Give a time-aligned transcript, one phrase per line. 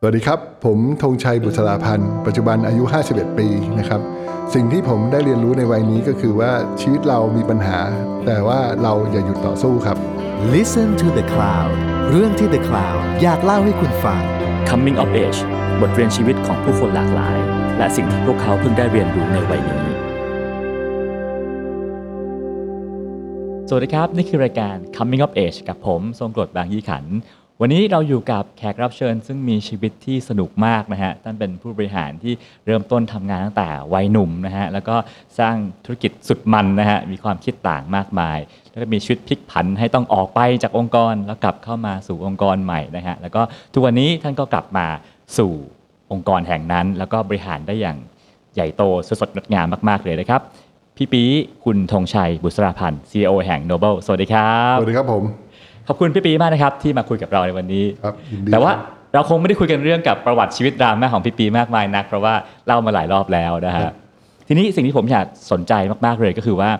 [0.00, 3.48] สวัสดีครับ ผมธงชัยบุษราพันธ์ปัจจุบันอายุ 51 ปี
[3.78, 4.00] นะครับ
[4.54, 7.78] สิ่งที่ผมได้เรียนรู้ในวัยนี้ก็คือว่าชีวิตเรามีปัญหา
[8.26, 9.96] แต่ว่าเราอย่าหยุดต่อสู้ครับ
[10.54, 11.72] Listen to the Cloud
[12.10, 14.22] เรื่องที่ The Cloud อยากเล่าให้คุณฟัง
[14.68, 15.40] Coming of Age
[15.80, 17.38] บทเรียนชีวิตของผู้คนหลากหลาย
[17.78, 19.86] และสิ่งที่พวกเขาเพิ่งได้เรียนรู้ในวัยนี้
[23.68, 27.06] สวัสดีครับ นี่คือรายการ Coming of Age กับผมทรงกรดบางยี่ขัน
[27.60, 32.34] วันนี้เราอยู่กับแขกรับเชิญ ซึ่งมีชีวิตที่สนุกมากนะฮะ ท่านเป็นผู้บริหารที่
[32.66, 34.96] เริ่มต้นทำงานตั้งแต่วัยหนุ่มนะฮะ แล้วก็
[35.38, 38.38] สร้างธุรกิจสุดมันนะฮะ มีความคิดต่างมากมาย
[38.70, 43.42] แล้วก็มีชีวิตพลิกผันให้ต้องออกไปจากองค์กร แล้วกลับเข้ามาสู่องค์กรใหม่นะฮะ แล้วก็
[43.72, 44.86] ทุกวันนี้ท่านก็กลับมา
[45.38, 45.52] สู่
[46.12, 47.96] องค์กรแห่งนั้น แล้วก็บริหารได้อย่าง
[48.54, 50.40] ใหญ่โตสดสดงดงามมาก ๆ เลยนะครับ
[50.96, 51.22] พี่ปี
[51.64, 55.45] คุณธงชัยบุษราพันธ์ CEO แห่ง Noble สวัสดีครับ สวัสดีครับผม
[55.88, 62.34] ขอบคุณพี่ปีมากนะครับที่มาคุยกับเราในวันนี้ ครับยินดีแต่ว่าครับ เราคงไม่ได้คุยกันเรื่องกับประวัติชีวิตดราม่าของพี่ปีมากมายนัก เพราะว่า
[62.66, 63.90] เล่ามาหลายรอบแล้วนะฮะ
[64.48, 65.72] ทีนี้สิ่งที่ผมอยากสนใจ
[66.06, 66.70] มากๆเลยก็คือว่า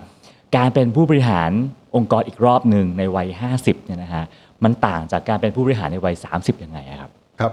[0.56, 1.50] การเป็นผู้บริหาร
[1.96, 4.24] องค์กรอีกรอบหนึ่งในวัย 50เนี่ยนะฮะ
[4.64, 7.10] มันต่างจากการเป็นผู้บริหารในวัย 30ยังไงอะครับ
[7.40, 7.52] ครับ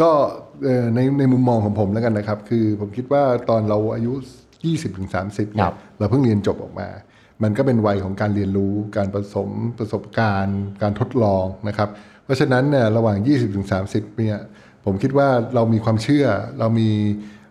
[0.00, 0.10] ก็
[0.64, 4.12] เอ่อในในมุมมองของผมแล้วกันนะครับ คือผมคิดว่าตอนเราอายุ
[4.82, 6.88] 20-30เนี่ครัยบ เราเพิ่งเรียนจบออกมา
[7.42, 11.88] มันก็เป็นวัยของการเรียนรู้ การผสมประสบการณ์ การทดลองนะครับ
[12.24, 13.16] เพราะฉะนั้นเนี่ยระหว่าง
[13.68, 14.36] 20-30เนี่ย
[14.84, 16.26] ผมคิดว่าเรามีความเชื่อ
[16.58, 16.90] เรามี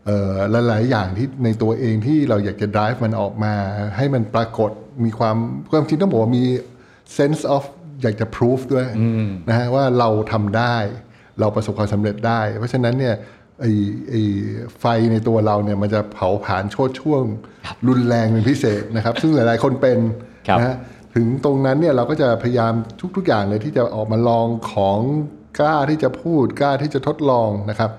[0.05, 0.35] เอ่อ
[0.67, 3.53] หลาย ๆ อย่างที่ในตัวเองที่เราอยากจะ drive มันออกมา
[3.97, 4.71] ให้มันปรากฏ
[5.05, 5.37] มีความ
[5.71, 6.45] ความจริงต้องบอกว่ามี
[7.17, 7.63] sense of
[8.01, 8.87] อยากจะ proof ด้วย
[9.49, 10.77] นะฮะว่าเราทำได้
[11.39, 13.15] เราประสบความสำเร็จได้ เพราะฉะนั้นเนี่ย
[13.63, 13.73] ไอ้
[14.09, 14.21] ไอ้
[14.79, 17.23] ไฟในตัวเราเนี่ยมันจะเผาผลาญโชติช่วง
[17.87, 19.97] รุนแรงเป็นพิเศษนะครับ ซึ่งหลายๆคนเป็น
[20.47, 20.75] ครับนะฮะ
[21.15, 22.73] ถึงตรงนั้นเนี่ยเราก็จะพยายาม
[23.15, 24.99] ทุก ๆ อย่างเลยที่จะออกมาลองของ
[25.59, 27.91] กล้าที่จะพูดกล้าที่จะทดลองนะครับ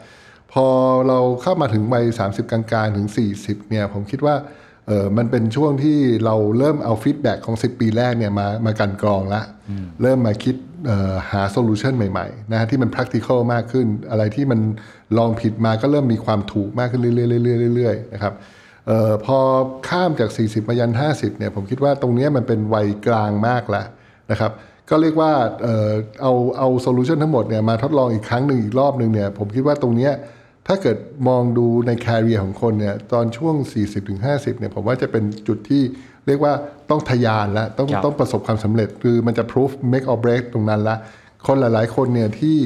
[0.53, 0.67] พอ
[1.09, 3.07] เราเข้ามาถึงวัย30 กลางๆ ถึง
[3.39, 4.35] 40เนี่ยผมคิดว่า
[4.87, 9.43] เออมันเป็นช่วงที่เราเริ่มเอา feedback ของ 10 ปีแรกเนี่ยมามากลั่นกรองละ
[10.03, 10.74] เริ่มมาคิดเอ่อ
[11.31, 14.61] หา solution ใหม่ๆนะฮะที่มัน practical มากขึ้น อะไรที่มัน
[15.19, 18.35] ลองผิดมาก็เริ่มมีความถูกมากขึ้นเรื่อยๆๆๆนะครับ
[18.91, 19.39] ออพอ
[19.89, 23.87] ข้ามจาก 40 มายัน 50เนี่ยผมคิดว่าตรงนี้มันเป็นวัยกลางมากแล้ว
[24.31, 24.53] นะครับ
[24.91, 25.93] ก็เรียกว่าเออ
[26.23, 30.11] เอาเอา solution ทั้งหมดเนี่ยมาทดลองอีกครั้งหนึ่งอีกรอบหนึ่งเนี่ยผมคิดว่าตรงนี้
[30.69, 33.55] ถ้าเกิดมองดูใน career ของคนเนี่ยตอนช่วง
[34.05, 35.83] 40-50เนี่ยผมว่าจะเป็นจุดที่
[36.27, 36.53] เรียกว่า
[36.91, 40.97] ต้องทะยานแล้วต้องครับต้องประสบความสำเร็จ คือมันจะ prove make or break ตรงนั้นละ
[41.47, 42.57] คนหลาย ๆ คนเนี่ยที่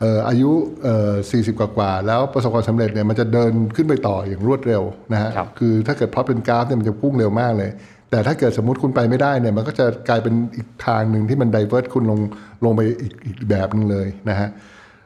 [0.00, 0.50] เอ่ออายุ
[0.82, 1.12] เอ่อ
[1.52, 7.70] 40 กว่าๆแล้วประสบความสำเร็จเนี่ยมันจะเดินขึ้นไปต่ออย่างรวดเร็วนะฮะครับคือถ้าเกิดพลอตเป็นกราฟเนี่ยมันจะพุ่งเร็วมากเลย
[8.10, 12.20] แต่ถ้าเกิดสมมติคุณไปไม่ได้เนี่ยมันก็จะกลายเป็นอีกทางหนึ่งที่มันไดเวอร์ตคุณลง
[12.64, 14.48] ลงไปอีกอีกแบบหนึ่งเลยนะฮะ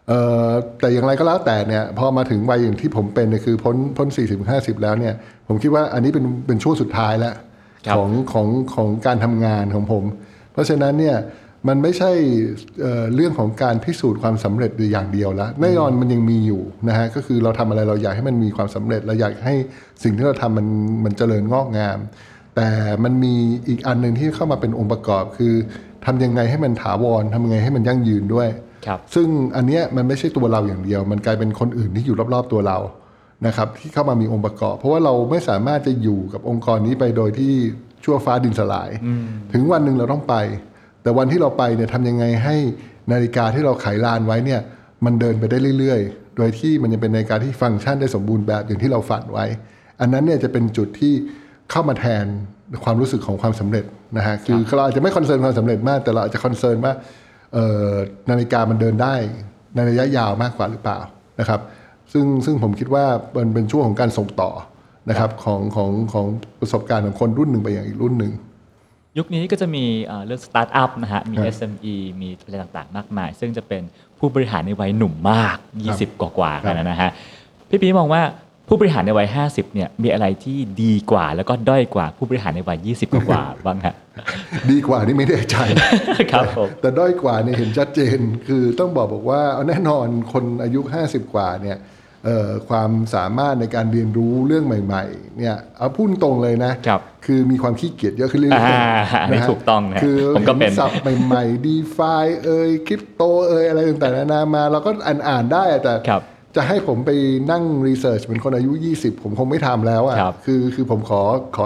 [0.09, 0.51] เอ่อ
[0.81, 5.15] แต่อย่างไรก็แล้วแต่เนี่ยพอมาถึงวัยอย่างที่ผมเป็นเนี่ยคือพ้นพ้น 40 50 แล้วเนี่ย
[5.49, 7.46] ผมคิดว่าอันนี้เป็นเป็นช่วงสุดท้ายแล้วครับ
[7.95, 10.05] ของของของการทำงานของผม
[10.53, 11.17] เพราะฉะนั้นเนี่ย
[11.69, 12.13] มันไม่ใช่
[12.81, 19.55] เอ่อเรื่องของการพิสูจน์ความสำเร็จอย่างเดียวแล้วแน่นอนมันยังมีอยู่นะฮะก็คือเราทำอะไรเราอยากให้มันมีความสำเร็จเราอยากให้
[20.03, 20.67] สิ่งที่เราทำมัน
[21.05, 21.99] มันเจริญงอกงาม
[22.57, 22.69] แต่
[23.05, 23.35] มันมี
[23.69, 25.55] อีกอันหนึ่งที่เข้ามาเป็นองค์ประกอบ คือ
[26.07, 28.49] ทำยังไงให้มันถาวรทำยังไงให้มันยั่งยืนด้วย
[28.87, 32.79] ครับซึ่งอันเนี้ยมันไม่ใช่ตัวเราอย่างเดียว มันกลายเป็นคนอื่นที่อยู่รอบๆตัวเรา
[33.47, 37.53] นะครับที่เข้ามามีองค์ประกอบ เพราะว่าเราไม่สามารถจะอยู่กับองค์กรนี้ไปโดยที่
[38.05, 38.91] ชั่วฟ้าดินสลาย
[39.53, 40.35] ถึงวันหนึ่งเราต้องไป
[41.03, 42.57] แต่วันที่เราไปเนี่ยทำยังไงให้
[43.13, 44.61] นาฬิกาที่เราไขลานไว้เนี่ย
[45.05, 49.45] มันเดินไปได้เรื่อยๆ โดยที่มันยังเป็นนาฬิกาที่ฟังก์ชันได้สมบูรณ์แบบอย่างที่เราฝันไว้
[50.01, 51.13] อันนั้นเนี่ยจะเป็นจุดที่
[51.71, 52.25] เข้ามาแทน
[52.85, 53.85] ความรู้สึกของความสำเร็จ
[54.17, 56.93] นะฮะคือเราอาจจะไม่ concern ความสำเร็จมาก แต่เราอาจจะ concern ว่า
[57.55, 57.93] เอ่อ
[58.31, 59.15] นาฬิกามันเดินได้
[59.75, 60.99] ในระยะยาวมากกว่าหรือเปล่า
[61.41, 61.61] นะครับ
[62.13, 63.05] ซึ่งซึ่งผมคิดว่า
[63.37, 64.51] มันเป็นช่วงของการส่งต่อ
[65.11, 66.27] นะครับของของของ
[66.61, 68.33] ประสบการณ์ของคนรุ่นหนึ่งไปอย่างอีกรุ่นหนึ่ง
[69.19, 73.83] ยุคนี้ก็จะมีเอ่อเรื่องสตาร์ทอัพนะฮะ มีครับ SME มีอะไรต่างๆ มากมาย ซึ่งจะเป็น
[74.19, 75.57] ผู้บริหารในวัยหนุ่มมาก
[75.91, 77.11] 20 กว่าๆครักับนนะฮะ
[77.69, 78.23] พี่ปีมองว่า
[78.69, 83.95] ผู้บริหารในวัย 50 เนี่ย มีอะไรที่ดีกว่า แล้วก็ด้อยกว่าผู้บริหารในวัย 20 กว่าๆบ้างฮะ
[84.71, 85.57] ดีกว่านี่ไม่แน่ใจ
[86.33, 91.95] ครับผมแต่ด้อยกว่าเนี่ยเห็นชัดเจนคือต้องบอกบอกว่าเอาแน่นอนคนอายุ 50 กว่าเนี่ยเอ่อ
[92.69, 106.23] ความสามารถในการเรียนรู้เรื่องใหม่ๆเนี่ยเอาพูดตรงเลยนะครับคือมีความขี้เกียจเยอะขึ้นเรื่อยอ่าๆอันนี้ะฮะถูกต้องนะคือผมก็เป็นห็ศัพท์ใหม่ๆ DeFi เอ่ยคริปโตเอ่ยอะไรต่างๆนานามาเราก็อ่านอ่านๆได้อะแต่ครับ
[106.57, 107.11] จะให้ผมไป
[107.51, 111.23] นั่งรีเสิร์ชเป็นคนอายุ 20 ผมคงไม่ทำแล้วอะครับคือคือผมขอ
[111.57, 111.65] ขอ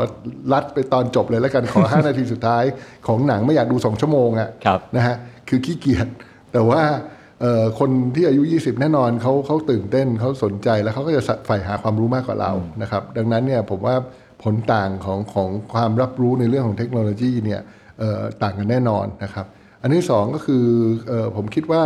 [0.52, 2.64] รัดไปตอนจบเลยแล้วกันขอ 5 นาทีสุดท้าย
[3.06, 5.16] ของหนังไม่อยากดู 2 ชั่วโมงอะครับนะฮะ
[5.48, 6.06] คือขี้เกียจ
[6.52, 7.02] แต่ว่าเอ่อ
[7.78, 12.52] คนที่อายุ 20 แน่นอนเขาเขาตื่นเต้นเขาสนใจแล้วเขาก็จะใฝ่หาความรู้มากกว่าเรา
[12.82, 13.96] นะครับ ดังนั้นเนี่ยผมว่า
[14.42, 17.60] ผลต่างของของความรับรู้ในเรื่องของเทคโนโลยีเนี่ย
[17.98, 19.46] เอ่อต่างกันแน่นอนนะครับ
[19.82, 20.64] อันที่สองก็คือ
[21.08, 21.82] เออผมคิดว่า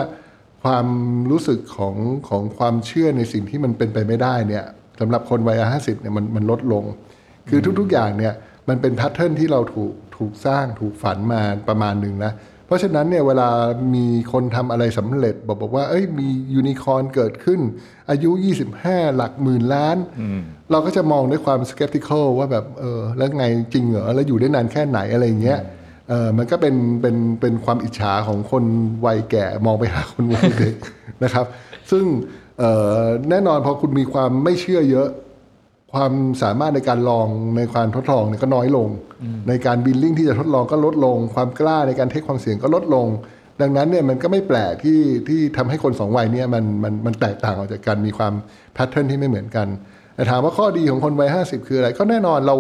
[0.65, 0.87] ความ
[1.31, 1.95] รู้สึกของ
[2.29, 4.65] ของความเชื่อในสิ่งที่มันเป็นไปไม่ได้เนี่ย
[5.01, 6.85] สำหรับคนวัยห้าสิบเนี่ยมันมันลดลง
[7.49, 8.33] คือทุกๆอย่างเนี่ย
[8.69, 12.33] มันเป็นแพทเทิร์นที่เราถูกถูกสร้างถูกฝันมาประมาณหนึ่งนะ
[12.67, 13.49] เพราะฉะนั้นเนี่ยเวลา
[13.95, 17.61] มีคนทำอะไรสำเร็จ บอกบอกว่า เอ้ยมียูนิคอร์นเกิดขึ้น
[18.11, 18.31] อายุ
[18.75, 19.97] 25 หลักหมื่นล้าน
[20.71, 25.61] เราก็จะมองด้วยความ skeptical ว่าแบบเออแล้วไงจริงเหรอ แล้วอยู่ได้นานแค่ไหนอะไรอย่างเงี้ย
[26.09, 28.65] เออมันก็เป็นเป็นเป็นความอิจฉาของคน
[29.07, 30.77] วัยแก่มองไปหาคนวัยเด็ก
[31.25, 31.45] นะครับ
[31.91, 32.05] ซึ่ง
[32.59, 33.01] เอ่อ
[33.31, 35.09] แน่นอนพอคุณมีความไม่เชื่อเยอะ
[35.95, 36.13] ความ
[36.43, 38.89] สามารถในการลองในการทดลองเนี่ยก็น้อยลง
[39.49, 43.07] ในการบิลลิ่งที่จะทดลองก็ลดลง ความกล้าในการเทคความเสี่ยงก็ลดลง
[43.61, 48.33] ดังนั้นเนี่ยมันก็ไม่แปลกที่ที่ทำให้คนสองวัยเนี่ยมันมันมันแตกต่างออกจากกันมีความ
[48.75, 49.67] แพทเทิร์นที่ไม่เหมือนกัน
[50.15, 52.57] แต่ถามว่าข้อดีของคนวัยห้าสิบคืออะไร ก็แน่นอนเรา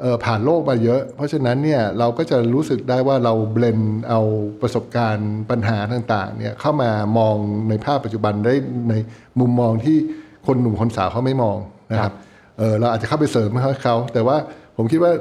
[0.00, 4.20] เอ่อผ่านโลกมาเยอะ เพราะฉะนั้นเนี่ยเราก็จะรู้สึกได้ว่าเราเบลนเอา
[4.60, 7.36] ประสบการณ์ปัญหาต่างๆเนี่ยเข้ามามอง
[7.68, 8.54] ในภาพปัจจุบันได้
[8.90, 8.94] ใน
[9.40, 9.96] มุมมองที่
[10.46, 11.56] คนหนุ่มคนสาวเขาไม่มอง
[11.92, 12.12] นะครับ
[12.62, 14.36] เออเราอาจจะเข้าไปเสริมให้เขา แต่ว่า
[14.76, 15.12] ผมคิดว่า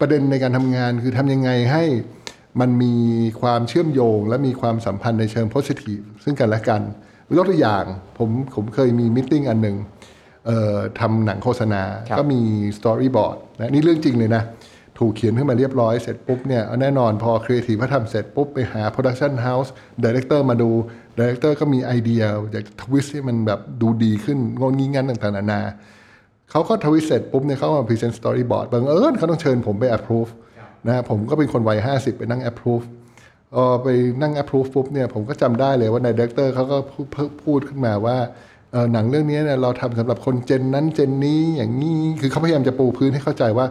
[0.00, 1.84] ประเด็นในการทำงานคือทำยังไงให้
[2.60, 2.94] มันมี
[3.40, 6.82] ความเชื่อมโยง และมีความสัมพันธ์ในเชิง positive ซึ่งกันและกัน
[7.36, 7.84] ยกตัวอย่าง
[8.18, 9.76] ผมผมเคยมี meeting อันหนึ่ง
[10.46, 12.40] เอ่อทำหนังโฆษณาครับก็มี
[12.78, 14.42] storyboard นะนี่เรื่องจริงเลยนะ
[14.98, 20.70] ถูกเขียนขึ้นมาเรียบร้อยเสร็จปุ๊บเนี่ยแน่นอนพอครีเอทีฟเขาทำเสร็จปุ๊บ ไปหา production house director มาดู
[21.18, 22.22] director ก็มีไอเดีย
[22.52, 25.60] อยากจะ twist ให้มันแบบดูดีขึ้นงั้นงี้งั้นต่างๆนานา
[26.50, 30.30] เขาก็ทวิตเสร็จปุ๊บเนี่ยเขามา present storyboard บังเอิญเขาต้องเชิญผมไป approve
[30.86, 32.84] นะฮะผมก็เป็นคนวัย50ไปนั่ง approve
[33.52, 33.88] เออไป
[34.22, 37.06] นั่ง approve ปุ๊บเนี่ยผมก็จำได้เลยว่าใน director เขาก็พูด
[37.44, 38.16] พูดขึ้นมาว่า
[38.72, 43.66] เออหนังเรื่องนี้เนี่ยเราทำสำหรับคน gen นั้น gen นี้อย่างนี้คือเขาพยายามจะปูพื้นให้เข้าใจว่า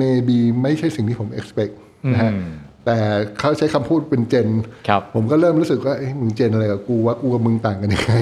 [0.00, 1.72] maybe ไม่ใช่สิ่งที่ผม expect
[2.14, 2.32] นะฮะ
[2.84, 2.98] แต่
[3.40, 4.48] เขาใช้คำพูดเป็น gen
[4.88, 8.12] ครับผมก็เริ่มรู้สึกว่าเอ้ยมึง gen อะไรกับกูว่ากูกับมึงต่างกันยังไง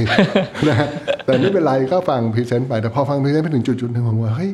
[0.68, 0.88] นะฮะ
[1.24, 4.50] แต่ไม่เป็นไรก็ฟัง present ไป แต่พอฟัง present ไปถึงจุดๆหนึ่งผมว่าเฮ้ย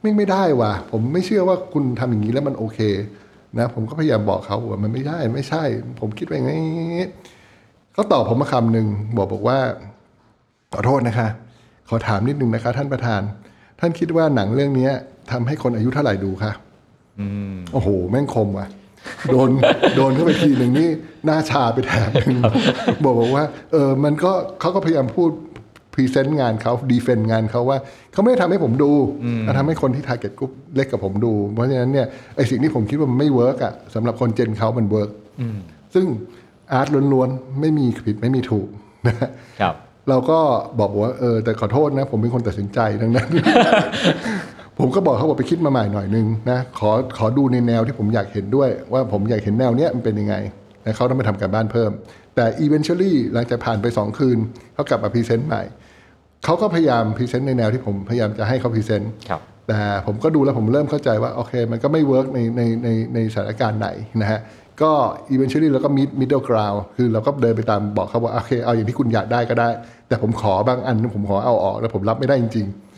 [0.00, 2.78] ไม่ไม่ได้ว่ะ ผมไม่เชื่อว่าคุณทำอย่างนี้แล้วมันโอเค
[3.58, 5.62] นะผมก็พยายามบอกเขาว่ามันไม่ได้ไม่ใช่
[6.00, 7.06] ผมคิดว่าอย่างนี้
[7.92, 8.86] เขาตอบผมมาคำหนึ่ง
[9.16, 9.58] บอกบอกว่า
[10.72, 11.28] ขอโทษนะคะ
[11.88, 13.20] ขอถามนิดนึงนะคะ ท่านประธาน
[13.80, 14.90] ท่านคิดว่าหนังเรื่องนี้
[15.32, 16.52] ทำให้คนอายุเท่าไหร่ดูคะ
[17.20, 18.66] อืมโอ้โห แม่งคมว่ะ
[19.32, 19.48] โดน
[19.96, 20.88] โดนเข้าไปทีหนึ่งนี่
[21.26, 22.38] หน้าชาไปแถบหนึ่ง
[23.04, 25.30] บอกบอกว่าเออมันก็เขาก็พยายามพูด
[25.94, 27.78] present งานเขา defend งานเขาว่า
[28.12, 28.92] เขาไม่ได้ทำให้ผมดู
[29.42, 32.06] เขาทำให้คนที่ target กลุ่มเล็กกับผมดู เพราะฉะนั้นเนี่ย
[32.36, 35.10] ไอสิ่งที่ผมคิดว่ามันไม่ work อะสำหรับคน gen เขามัน work
[35.94, 36.06] ซึ่ง
[36.72, 38.68] art ล้วนๆ ไม่มีผิดไม่มีถูก
[39.06, 39.16] นะ
[39.60, 39.74] ครับ
[40.08, 40.38] เราก็
[40.80, 43.28] บอกว่าเออแต่ขอโทษนะ ผมเป็นคนตัดสินใจดังนั้น
[44.78, 50.34] ผมก็บอกเขาบอกไปคิดมาใหม่หน่อยนึงนะขอขอดูในแนวที่ผมอยากเห็นด้วย ว่าผมอยากเห็นแนวเนี้ยมันเป็นยังไง
[50.84, 51.90] นะเขาต้องไปทำการบ้านเพิ่ม
[52.34, 54.38] แต่ eventually หลังจากผ่านไป 2 คืน
[54.74, 55.62] เขากลับมา present ใหม่
[56.44, 63.88] เขาก็พยายาม present ในแนวที่ผมพยายามจะให้เขา present ครับแต่ผมก็ดูแล้วผมเริ่มเข้าใจว่าโอเค มันก็ไม่ work ในในในในสถานการณ์ไหน
[64.22, 64.40] นะฮะ
[64.82, 64.92] ก็
[65.34, 69.68] eventually เราก็ mid middle ground คือเราก็เดินไปตามบอกเขาว่าโอเคเอาอย่างที่คุณอยากได้ก็ได้
[70.08, 72.93] แต่ผมขอบางอันผมขอเอาออกแล้วผมรับไม่ได้จริงๆ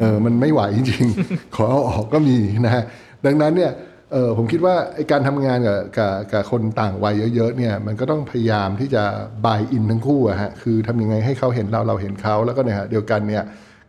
[0.00, 2.84] เออมันไม่ไหวจริงๆ ขอเอาออกก็มีนะฮะ
[3.26, 3.72] ดังนั้นเนี่ย
[4.12, 9.02] เออผมคิดว่าไอ้การทำงานกับกับกับคนต่างวัยเยอะๆเนี่ยมันก็ต้องพยายามที่จะ
[9.44, 13.44] buy in ทั้งคู่อะฮะคือทำยังไงให้เขาเห็นเราเราเห็นเขาแล้วก็เนี่ยฮะเดียวกันเนี่ย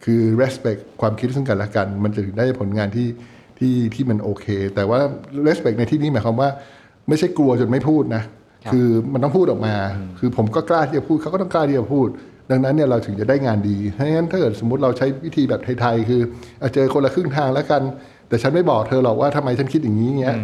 [0.06, 3.08] คือ respect ความคิดซึ่งกันและกัน มันจะถึงได้ผลงานที่
[3.60, 5.00] ที่ที่มันโอเค แต่ว่า
[5.48, 6.50] respect ในที่นี้หมายความว่า
[7.08, 8.24] ไม่ใช่กลัวจนไม่พูดนะ
[8.66, 9.76] ครับคือมันต้องพูดออกมา
[10.20, 12.08] คือผมก็กล้าที่จะพูดเขาก็ต้องกล้าที่จะพูด
[12.52, 16.22] ดังนั้นเนี่ยเราถึงจะได้งานดีเพราะงั้นถ้าเกิดสมมติเราใช้วิธีแบบไทยๆคือ
[16.60, 17.82] เอาเจอคนละครึ่งทางแล้วกัน
[18.28, 20.38] แต่ฉันไม่บอกเธอหรอกว่าทำไมฉันคิดอย่างนี้เงี้ย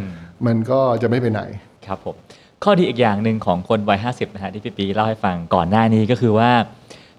[0.47, 1.41] มันก็จะไม่ไปไหน
[1.87, 2.15] ครับผม
[2.63, 6.51] ข้อดีอีกอย่างหนึ่งของคนวัย50นะฮะที่พี่ปีเล่าให้ฟังก่อนหน้านี้ก็คือว่า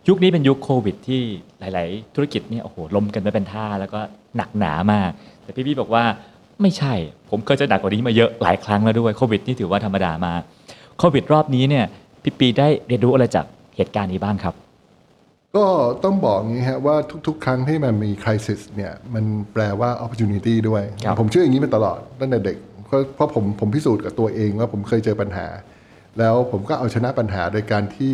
[0.09, 1.21] ยุคนี้เป็นยุคโควิด ที่
[1.61, 4.01] หลาย ๆ ธุรกิจเนี่ยโอ้โหล้มกันไปเป็นท่าแล้วก็
[4.37, 5.11] หนักหนามาก
[5.43, 6.05] แต่พี่ปีบอกว่า
[6.63, 6.95] ไม่ใช่
[7.31, 10.43] ผมเคยเจะหนักกว่านี้มาเยอะหลายครั้งแล้วด้วยโควิดนี่ถือว่าธรรมดามาก
[10.99, 11.85] โควิดรอบนี้เนี่ย
[12.23, 13.45] พี่ปีได้เรียนรู้อะไรจาก
[13.77, 14.55] เหตุการณ์นี้บ้างครับ
[15.59, 15.67] ก็
[16.05, 16.97] ต้องบอกอย่างนี้ฮะว่า
[17.27, 25.47] ทุกๆ ครั้งที่มันมีคริสิสเนี่ยมันแปลว่า opportunity ด้วย ครับ ผมเชื่ออย่างนี้มาตลอดตั้งแต่เด็กเพราะเพราะผมผมพิสูจน์กับตัวเองว่าผมเคยเจอปัญหา
[26.19, 28.13] แล้วผมก็เอาชนะปัญหาโดยการที่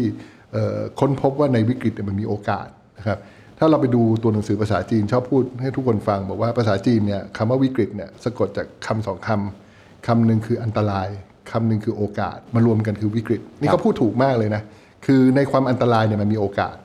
[0.52, 2.66] เอ่อค้นพบว่าในวิกฤตเนี่ยมันมีโอกาส
[2.98, 3.18] นะครับ
[3.58, 11.08] ถ้าเราไปดูตัวหนังสือภาษาจีนชอบพูดให้ทุกคนฟัง บอกว่าภาษาจีนเนี่ยคำว่าวิกฤตเนี่ยสะกดจากคำสองคำคำหนึ่งคืออันตราย
[11.50, 14.62] คำหนึ่งคือโอกาสมารวมกันคือวิกฤตนี่เขาพูดถูกมากเลยนะ
[15.06, 16.76] คือในความอันตรายเนี่ยมันมีโอกาส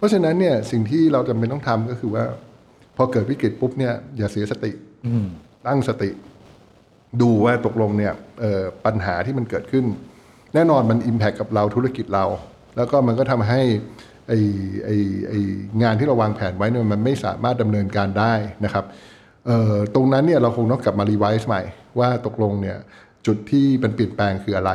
[0.00, 2.24] เพราะฉะนั้นเนี่ยสิ่งที่เราจำเป็นต้องทำก็คือว่า
[2.96, 4.72] พอเกิดวิกฤตปุ๊บเนี่ยอย่าเสียสติ
[5.06, 5.26] อืม
[5.66, 6.10] ตั้งสติ
[7.20, 9.84] ดูว่าตกลงเนี่ยเอ่อปัญหาที่มันเกิดขึ้น
[10.54, 12.24] แน่นอนมันอิมแพคกับเราธุรกิจเรา
[12.76, 13.60] แล้วก็มันก็ทำให้
[14.28, 14.32] ไอ
[14.84, 14.90] ไอ
[15.28, 15.32] ไอ
[15.82, 18.84] งานที่เราวางแผนไว้เนี่ยมันไม่สามารถดำเนินการได้นะครับ
[19.46, 21.62] เอ่อตรงนั้นเนี่ยเราคงต้องกลับมารีไวซ์ใหม่
[21.98, 22.76] ว่าตกลงเนี่ย
[23.26, 24.72] จุดที่เป็นเปลี่ยนแปลงคืออะไร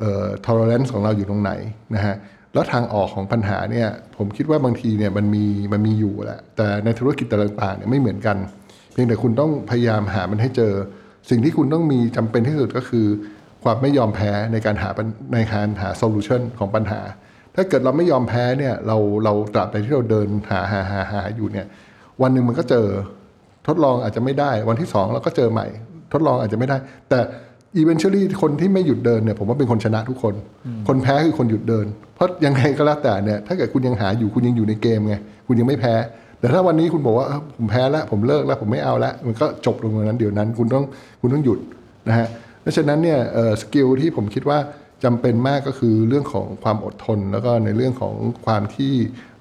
[0.00, 1.52] เอ่อ tolerance ของเราอยู่ตรงไหน
[1.94, 2.16] นะฮะ
[2.56, 8.36] แล้วทางออกของปัญหาเนี่ยผมคิดว่าบางทีเนี่ยมันมีมันมีอยู่แหละแต่ในธุรกิจแต่ละต่างๆเนี่ยไม่เหมือนกัน
[8.92, 10.72] เพียงแต่คุณต้องพยายามหามันให้เจอ
[11.30, 13.06] สิ่งที่คุณต้องมีจำเป็นที่สุดก็คือ
[13.64, 14.90] ความไม่ยอมแพ้ในการหา
[15.34, 17.00] ในการหา solution ของปัญหา
[17.54, 21.66] ถ้าเกิดเราไม่ยอมแพ้เนี่ยเราเราตราบใดที่เราเดินหาหาหาหาอยู่เนี่ย
[22.22, 22.86] วันหนึ่งมันก็เจอ
[23.66, 25.66] ทดลองอาจจะไม่ได้ วันที่สองเราก็เจอใหม่
[26.12, 26.76] ทดลองอาจจะไม่ได้
[27.08, 27.18] แต่
[27.80, 30.34] eventually คนที่ไม่หยุดเดินเนี่ยผมว่าเป็นคนชนะทุกคน
[30.88, 35.14] คนแพ้คือคนหยุดเดิน เพราะยังไงก็แล้วแต่เนี่ยถ้าเกิดคุณยังหาอยู่คุณยังอยู่ในเกมไง
[35.46, 35.94] คุณยังไม่แพ้
[36.40, 40.84] แต่ถ้าวันนี้คุณบอกว่าเออผมแพ้แล้วผมเลิกแล้วผมไม่เอาแล้วมันก็จบลงตรงนั้นเดี๋ยวนั้นคุณต้อง
[41.20, 41.58] คุณต้องหยุด
[42.08, 42.28] นะฮะ
[42.60, 44.58] เพราะฉะนั้นเนี่ยเอ่อ skill ที่ผมคิดว่า
[45.04, 48.14] จำเป็นมากก็คือเรื่องของความอดทน แล้วก็ในเรื่องของ
[48.46, 48.92] ความที่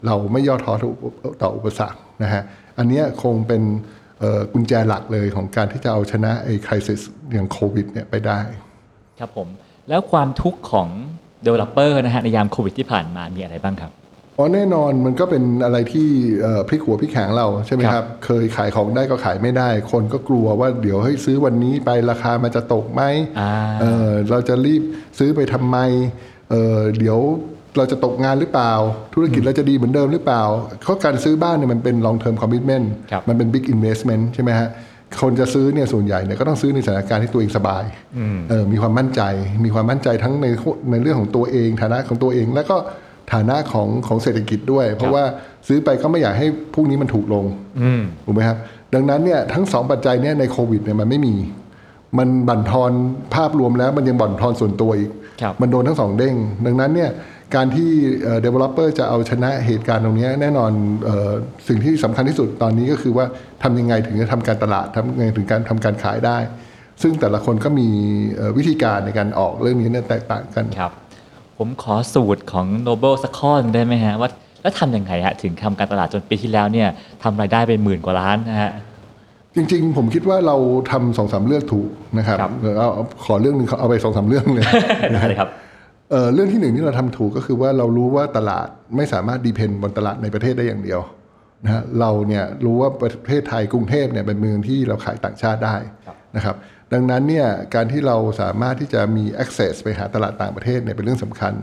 [0.05, 2.41] เราไม่ย่อท้อต่ออุปต่ออุปสรรคนะฮะ
[2.77, 4.04] อันเนี้ยคงเป็นเอ่อ
[4.53, 7.01] กุญแจหลักเลยของการที่จะเอาชนะไอ้ crisis
[7.33, 8.39] อย่างโควิดเนี่ยไปได้
[9.19, 9.47] ครับผม
[9.89, 10.87] แล้วความทุกข์ของ
[11.45, 13.91] developer นะฮะในยามโควิดที่ผ่านมามีอะไรบ้างครับ
[14.37, 16.09] อ๋อแน่นอนมันก็เป็นอะไรที่
[16.41, 23.03] เอ่อพลิกหัวพลิกหางเราใช่ไหมคครัรับบเคยขายของได้ก็ขายไม่ได้ คนก็กลัวว่าเดี๋ยวเฮ้ยซื้อวันนี้ไปราคามันจะตกไหม
[23.39, 24.83] อ่าเออเราจะรีบ
[25.19, 25.77] ซื้อไปทำไม
[26.49, 27.19] เออเดี๋ยว
[27.77, 28.73] เราจะตกงานหรือเปล่า
[29.13, 30.43] ธุรกิจเราจะดีเหมือนเดิมหรือเปล่า
[30.83, 34.69] เพราะการซื้อบ้านเนี่ยมันเป็น long term commitment ครับมันเป็น big investment ใช่ไหมฮะ
[35.21, 37.83] คนจะซื้อเนี่ยส่วนใหญ่เนี่ยก็ต้องซื้อในสถานการณ์ที่ตัวเองสบาย
[38.49, 39.21] เออมีความมั่นใจ
[39.65, 40.47] มีความมั่นใจทั้งใน
[40.91, 42.77] ในเรื่องของตัวเอง ฐานะของตัวเอง แล้วก็
[43.33, 45.23] ฐานะของของเศรษฐกิจด้วย เพราะว่า
[45.67, 47.45] ซื้อไปก็ไม่อยากให้พรุ่งนี้มันถูกลง
[47.81, 48.57] อืมถูกไหมครับ
[48.93, 51.35] ดังนั้นเนี่ยทั้งสองปัจจัยเนี่ยในโควิดเนี่ยมันไม่มี
[52.17, 52.91] มันบั่นทอน
[53.35, 57.09] ภาพรวมแล้วมันยังบั่นทอนส่วนตัวอีกครับมันโดนทั้งสองเด้ง ดังนั้นเนี่ย
[57.55, 57.89] การที่
[58.23, 60.71] เอ่อ developer จะเอาชนะเหตุการณ์ตรงเนี้ยแน่นอน
[61.05, 61.31] เออ
[61.67, 63.25] สิ่งที่สำคัญที่สุดตอนนี้ก็คือว่า
[63.63, 66.37] ทำยังไงถึงจะทำการตลาดทำยังไงถึงการทำการขายได้
[67.01, 67.87] ซึ่งแต่ละคนก็มี
[68.35, 70.91] เอ่อวิธีการในการออกเรื่องนี้เนี่ยแตกต่างกันครับ
[71.57, 74.29] ผมขอสูตรของ Noble สักข้อหนึงได้ไหมฮะว่า
[74.61, 76.87] แล้วทำยังไงฮะถึงทำการตลาดจนปีที่แล้วเนี่ย
[77.23, 78.71] ทำรายได้ไปหมื่นกว่าล้านนะฮะ
[79.55, 80.55] จริงๆ ผมคิดว่าเรา
[80.91, 84.63] ทำสองสามเรื่องถูกนะครับครับเดี๋ยวเอาเอาขอเรื่องหนึ่งเอาไปสองสามเรื่องเลย
[85.13, 85.49] ได้เลยครับ
[86.11, 91.01] เอ่อเรื่องที่หนึ่งที่เราทำถูกก็คือว่าเรารู้ว่าตลาดไม่สามารถ depend บนตลาดในประเทศได้อย่างเดียว
[91.63, 96.55] นะฮะเราเนี่ยรู้ว่าประเทศไทยกรุงเทพเนี่ยเป็นเมืองที่เราขายต่างชาติได้ครับนะครับ
[96.93, 101.53] ดังนั้นเนี่ยการที่เราสามารถที่จะมี access ไปหาตลาดต่างประเทศเนี่ยเป็นเรื่องสำคัญ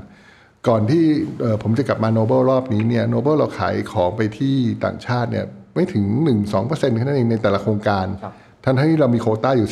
[0.68, 1.04] ก่อนที่
[1.40, 5.44] เอ่อผมจะกลับมาโนเบิลรอบนี้เนี่ยโนเบิลเราขายของไปที่ต่างชาติเนี่ย
[5.74, 6.04] ไม่ถึง
[6.50, 8.32] 1-2%แค่นั้นเองในแต่ละโครงการครับ
[8.64, 9.68] ทั้งที่เรามีโควต้าอยู่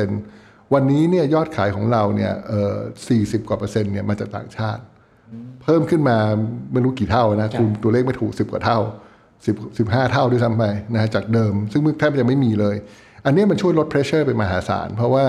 [0.00, 0.39] 49%
[0.74, 2.76] วันนี้เนี่ยยอดขายของเราเนี่ยเอ่อ
[3.12, 4.82] 40กว่าเปอร์เซ็นต์เนี่ยมาจากต่างชาติ
[5.62, 6.18] เพิ่มขึ้นมา
[6.72, 8.78] ไม่รู้กี่เท่านะคูณตัวเลขไม่ถูก10กว่าเท่า
[9.34, 12.76] 10 15เท่าด้วยซ้ำไปนะจากเดิม ซึ่งแทบจะไม่มีเลย
[13.24, 15.24] อันนี้มันช่วยลด pressure ไปมหาศาล เพราะว่า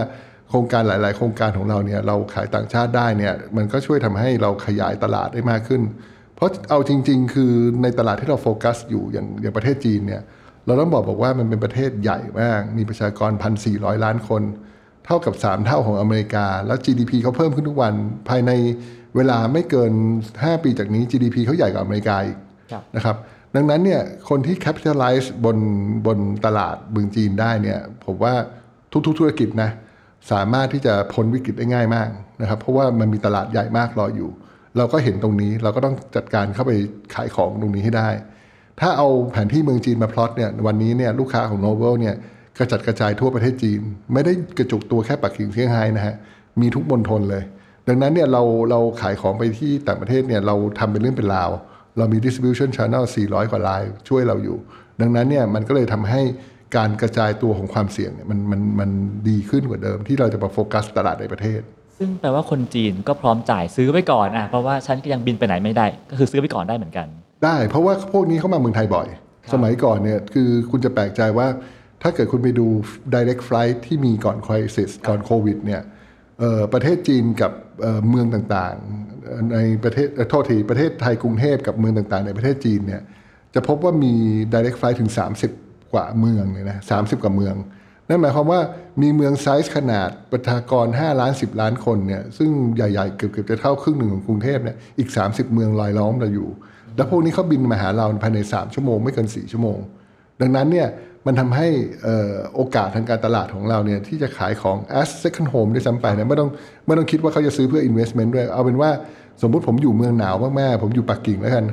[0.49, 5.81] โครงการหลาย ๆ โครงการของเราเนี่ยเราขายต่างชาติได้เนี่ยมันก็ช่วยทำให้เราขยายตลาดได้มากขึ้น
[6.35, 7.51] เพราะเอาจริง ๆ คือ
[7.83, 10.21] ในตลาดที่เราโฟกัสอยู่อย่างอย่างประเทศจีนเนี่ย
[10.65, 13.31] เราต้องบอกบอกว่ามันเป็นประเทศใหญ่มาก มีประชากร
[13.67, 14.41] 1,400 ล้านคน
[15.05, 17.93] เท่ากับ 3 เท่าของอเมริกา แล้ว GDP เขาเพิ่มขึ้นทุกวัน
[18.29, 18.51] ภายใน
[19.15, 19.91] เวลาไม่เกิน
[20.31, 22.37] 5 ปีจากนี้ GDP เขาใหญ่กว่าอเมริกาอีก
[22.71, 23.15] ครับนะครับ
[23.55, 25.57] ดังนั้นเนี่ยคนที่ capitalize บน
[26.05, 28.33] บนตลาดเมืองจีนได้เนี่ยผมว่า
[29.05, 29.69] ทุกๆ ธุรกิจนะ
[30.31, 32.09] สามารถที่จะพ้นวิกฤตได้ง่ายมาก
[32.41, 34.29] นะครับ เพราะว่ามันมีตลาดใหญ่มากรออยู่
[34.77, 36.71] เราก็เห็นตรงนี้เราก็ต้องจัดการเข้าไป
[37.13, 38.09] ขายของตรงนี้ให้ได้
[38.79, 42.15] ถ้าเอาแผนที่เมืองจีนมาพลอตเนี่ยวันนี้เนี่ยลูกค้าของ Novel เนี่ย
[42.61, 43.81] กระจัดกระจายทั่วประเทศจีน
[44.13, 46.15] ไม่ได้กระจุกตัวแค่ปักกิ่งเซี่ยงไฮ้นะฮะ
[46.61, 47.43] มีทุกมณฑลเลย
[47.87, 51.49] ดังนั้นเนี่ยเราเราขายของไปที่ต่างประเทศเนี่ยเราทำเป็นเรื่องเป็นราว
[51.97, 54.57] เรามี distribution channel 400 กว่าลายช่วยเราอยู่
[55.01, 56.21] ดังนั้นเนี่ยมันก็เลยทำให้
[56.77, 58.89] การกระจายตัวของความเสี่ยงเนี่ยมันมันมัน
[59.29, 61.61] ดีขึ้นกว่าเดิม ที่เราจะมาโฟกัสตลาดในประเทศ
[61.97, 67.07] ซึ่งแปลว่าคนจีนก็พร้อมจ่ายซื้อไว้ก่อนอะเพราะว่าฉันก็ยังบินไปไหนไม่ได้ ก็คือซื้อไว้ก่อนได้เหมือนกัน
[67.45, 69.07] ได้ เพราะว่าพวกนี้เข้ามาเมืองไทยบ่อย
[69.53, 71.47] สมัยก่อนเนี่ยคือคุณจะแปลกใจว่า
[72.01, 72.67] ถ้าเกิดคุณไปดู
[73.15, 75.81] direct flight ที่มีก่อน crisis ก่อนโควิดเนี่ย
[76.73, 77.51] ประเทศจีนกับ
[78.09, 83.01] เมืองต่างๆ ในประเทศเอ่อโทษทีประเทศไทยกรุงเทพกับเมืองต่างๆ ในประเทศจีนเนี่ย
[83.55, 84.13] จะพบว่ามี
[84.53, 85.11] direct flight ถึง
[85.51, 87.55] 30 กว่าเมืองเลยนะ30กว่าเมือง
[88.07, 88.61] นั่นหมายความว่า
[89.01, 96.49] มีเมืองไซส์ขนาดประชากร 5 ล้าน 10 ล้านคนเนี่ยซึ่งใหญ่ๆ เกือบๆจะเท่าครึ่งหนึ่งของกรุงเทพเนี่ยอีก 30 เมืองลอยล้อมเราอยู่
[96.95, 99.79] แล้วพวกนี้เขาบินมาหาเราภายใน 3 ชั่วโมงไม่เกิน 4 ชั่วโมง
[100.41, 100.87] ดังนั้นเนี่ย
[101.25, 101.67] มันทำให้
[102.03, 106.49] เอ่อโอกาสทางการตลาดของเราเนี่ยที่จะขายของ as second home ด้วยซ้ำไปเนี่ยไม่ต้อง
[106.85, 108.89] ไม่ต้องคิดว่าเขาจะซื้อเพื่อ investment ด้วย เอาเป็นว่า
[109.41, 111.65] สมมุติผมอยู่เมืองหนาวมากๆ ผมอยู่ปักกิ่งแล้วกัน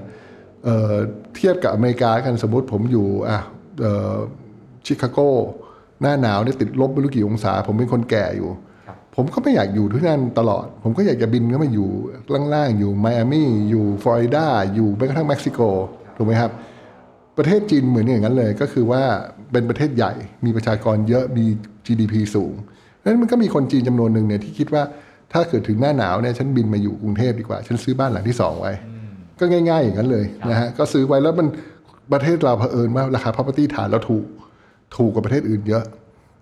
[0.64, 0.94] เอ่อ
[1.36, 3.38] เทียบกับอเมริกาแล้วกันสมมุติผมอยู่อะ
[3.80, 4.16] เอ่อ
[4.86, 5.18] ชิคาโก
[6.02, 8.48] หน้าหนาวเนี่ยติดลบไม่รู้กี่องศา ผมเป็นคนแก่อยู่
[9.16, 11.90] ผมก็ไม่อยากอยู่ที่นั่นตลอด ผมก็อยากจะบินก็มาอยู่
[12.54, 15.60] ล่างๆ อยู่ไมอามี่อยู่ฟลอริดาอยู่แม้กระทั่งเม็กซิโก
[16.16, 16.50] ถูกไหมครับ
[17.38, 19.02] ประเทศจีนเหมือนอย่างนั้นเลยก็คือว่า
[19.52, 20.12] เป็นประเทศใหญ่
[20.44, 21.44] มีประชากรเยอะมี
[21.86, 22.54] GDP สูง
[22.98, 24.82] เพราะฉะนั้นมันก็มีคนจีนจำนวนหนึ่งเนี่ยที่คิดว่า
[25.32, 28.72] ถ้าเกิดถึงหน้าหนาวเนี่ยฉันบินมาอยู่กรุงเทพดีกว่า ฉันซื้อบ้านหลังที่สองไว้
[29.40, 31.48] ก็ง่าย ๆ อย่างนั้นเลยนะฮะก็ซื้อไว้แล้วมัน
[32.12, 34.24] ประเทศเราเผอิญว่าราคา property ฐานเราถูก
[34.96, 35.84] ถูกกว่าประเทศอื่นเยอะ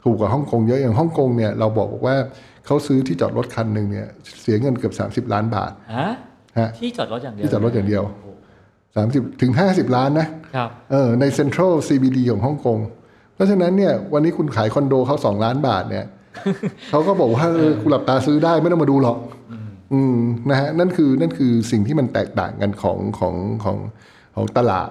[0.04, 2.16] ถูกกว่าฮ่องกงเยอะอย่างฮ่องกงเนี่ยเราบอกว่า
[2.66, 4.06] เขาซื้อที่จอดรถคันหนึ่งเนี่ย
[4.40, 6.10] เสียเงินเกือบ30 ล้านบาทฮะ
[6.58, 8.02] ฮะที่จอดรถอย่างเดียวที่จอดรถอย่างเดียว
[9.04, 12.78] 30ถึง50ล้านนะครับเออในเซ็นทรัล CBD ของฮ่องกง
[13.34, 16.04] เพราะฉะนั้นเนี่ยวันนี้คุณขายคอนโดเขา2ล้านบาทเนี่ย
[16.90, 19.18] เขาก็บอกว่าเออคุณหลับตาซื้อได้ไม่ต้องมาดูหรอก
[19.92, 20.16] อืม
[20.50, 23.34] นะฮะนั่นคือนั่นคือสิ่งที่มันแตกต่างกันของของ
[23.64, 23.76] ของ
[24.34, 24.90] ของตลาด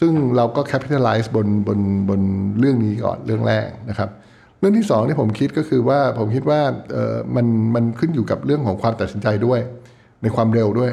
[0.00, 2.20] ซึ่งเราก็ capitalize บนบนบน
[2.58, 4.10] เรื่องนี้ก่อนเรื่องแรกนะครับ
[4.58, 6.60] เรื่องที่สองที่ผมคิดก็คือว่าผมคิดว่า
[6.92, 9.60] เออมันมันขึ้นอยู่กับเรื่องของความตัดสินใจด้วย
[10.22, 10.92] ในความเร็วด้วย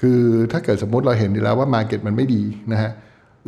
[0.00, 0.20] คือ
[0.52, 2.90] ถ้าเกิดสมมติเราเห็นดีแล้วว่า Market มันไม่ดีนะฮะ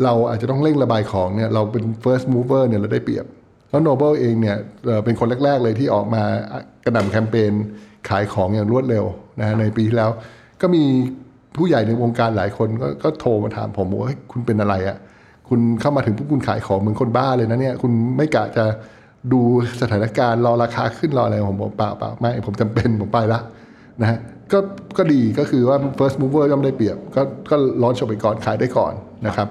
[0.05, 3.27] เราอาจจะต้องเร่งระบายของเนี่ยเราเป็น first mover เนี่ยเราได้เปรียบ
[3.71, 4.57] แล้ว Noble เองเนี่ย
[5.05, 6.23] เป็นคนแรก ๆ เลยที่ออกมา
[6.85, 7.53] กระหน่ำแคมเปญ
[8.09, 9.05] ขายของอย่างรวดเร็ว
[9.39, 10.11] นะฮะในปีที่แล้ว
[10.61, 10.85] ก็มี
[11.57, 14.97] ผู้ใหญ่ในวงการหลายคนก็ก็โทรมาถามผมว่าเฮ้ยคุณเป็นอะไรอะ่ะ
[15.49, 18.65] คุณเข้ามาถึงปุ๊บคุณขายของเหมือนคนบ้าเลยนะเนี่ยคุณไม่กะจะ
[19.33, 19.41] ดู
[19.81, 23.41] สถานการณ์รอราคาขึ้นรออะไรผมบอกเปล่าเปล่าไม่ผมจำเป็นผมไปละ
[24.01, 24.19] นะฮะ
[24.53, 24.59] ก็
[24.99, 28.93] ก็ดีก็คือว่า first mover ย่อมได้เปรียบ ก็ก็ร้อนชไปก่อนขายได้ก่อน
[29.27, 29.49] นะครับ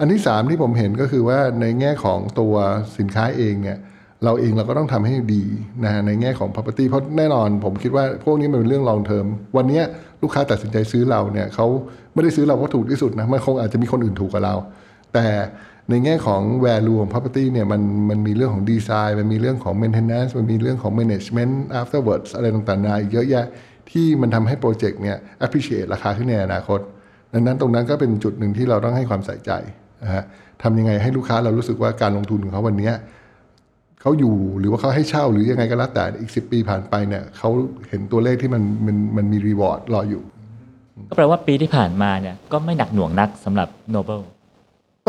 [0.00, 2.54] อันที่สามที่ผมเห็นก็คือว่าในแง่ของตัว
[2.98, 3.78] สินค้าเองเนี่ย
[4.24, 5.44] เราเองเราก็ต้องทำให้ดี
[5.84, 9.26] นะฮะในแง่ของ property เพราะแน่นอนผมคิดว่าพวกนี้มันเป็นเรื่อง long term
[9.56, 9.80] วันนี้
[10.22, 11.66] ลูกค้าตัดสินใจซื้อเราเนี่ยเขา
[12.14, 14.54] ไม่ได้ซื้อเราเพราะถูกที่สุดนะมันคงอาจจะมีคนอื่นถูกกว่าเรา
[15.14, 15.26] แต่
[15.90, 23.46] ในแง่ของ value ของ property เนี่ยมันมันมีเรื่องของดีไซน์มันมีเรื่องของ maintenance มันมีเรื่องของ management afterwards อะไรต่างๆนาอีกเยอะแยะ
[23.90, 26.80] ที่มันทำให้โปรเจกต์เนี่ย appreciate ราคาขึ้นในอนาคต
[27.32, 29.50] ดังนั้นตรงนั้นก็เป็นจุดหนึ่งที่เราต้องให้ความใส่ใจ
[30.02, 30.24] นะฮะ
[30.62, 32.94] ทำยังไงให้ลูกค้าเรารู้สึกว่าการลงทุนของเขาวันเนี้ย
[34.00, 37.50] เขาอยู่หรือว่าเขาให้เช่าหรือยังไงก็แล้วแต่อีกสิปีผ่านไปเนี่ยเขา
[37.88, 40.22] เห็นตัวเลขที่มันมันมันมีรีวอร์ดรออยู่
[41.08, 44.24] ก็แปลว่าปีที่ผ่านมาเนี่ยก็ไม่หนักหน่วงนักสำหรับ Noble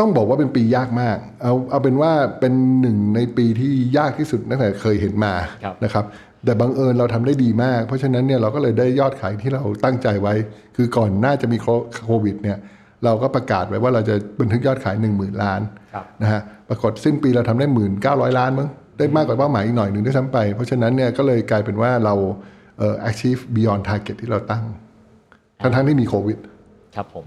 [0.00, 5.32] ต้องบอกว่าเป็นปียากมาก เอาเอาเป็นว่าเป็นหนึ่งในปีที่ยากที่สุดตั้งแต่เคยเห็นมา
[5.64, 6.04] ครับนะครับ
[6.44, 10.34] แต่บังเอิญเราทำได้ดีมาก เพราะฉะนั้นเนี่ยเราก็เลยได้ยอดขายที่เราตั้งใจไว้
[10.76, 11.58] คือก่อนหน่าจะมี
[12.04, 12.58] โควิดเนี่ย
[13.04, 15.60] เราก็ประกาศไว้ว่าเราจะบันทึกยอดขาย 1 0,000 ล้าน
[15.94, 17.66] ครับนะฮะปรากฏสิ้นปีเราทำได้
[18.02, 22.14] 1,900 ล้านมั้งได้มากกว่าเป้าหมายอีกหน่อยหนึ่งด้วยซ้ำไป เพราะฉะนั้นเนี่ยก็เลยกลายเป็นว่าเรา
[22.78, 24.64] เอ่อ achieve beyond target ที่เราตั้ง
[25.62, 26.38] ทั้งๆที่มีโควิด
[26.96, 27.24] ครับผม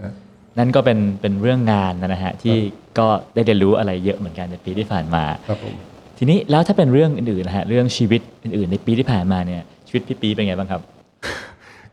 [0.58, 2.58] นั่นก็เป็นเป็นเรื่องงานนะฮะที่
[2.99, 5.75] ก็ได้เรียนรู้อะไรเยอะเหมือนกันในปีที่ผ่านมาครับผม
[6.17, 10.82] ทีนี้แล้วถ้าเป็นเรื่องอื่นๆนะฮะเรื่องชีวิตอื่นๆ ในปีที่ผ่านมาเนี่ยชีวิตพี่ปีเป็นไงบ้างครับ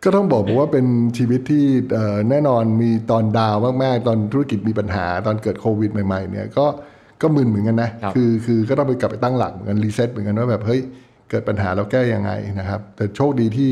[0.03, 0.87] ก็ต้องบอกผมว่าเป็น
[1.19, 6.67] ชีวิตที่เอ่อแน่นอนมีตอนดาวมากๆ ตอนธุรกิจมีปัญหาตอนเกิดโควิดใหม่ๆเนี่ยก็
[7.23, 10.81] ก็มึนเหมือนกันนะครับอคือก็ต้องไปกลับไปตั้งหลักเหมือนกันรีเซ็ตเหมือนกันว่าแบบเฮ้ย
[11.31, 13.69] เกิดปัญหาเราแก้ยังไงนะครับ แต่โชคดีที่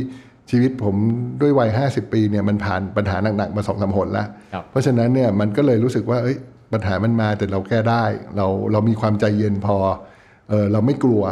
[0.50, 0.94] ชีวิตผม
[1.40, 6.36] ด้วยวัย 50 ปีเนี่ยมันผ่านปัญหาหนักๆมาสองสามหนแล้วครับเพราะฉะนั้นเนี่ยมันก็เลยรู้สึกว่าเอ้ย
[6.72, 8.04] ปัญหามันมาแต่เราแก้ได้
[8.36, 9.76] เราเรามีความใจเย็นพอ
[10.50, 11.22] เออเราไม่กลัว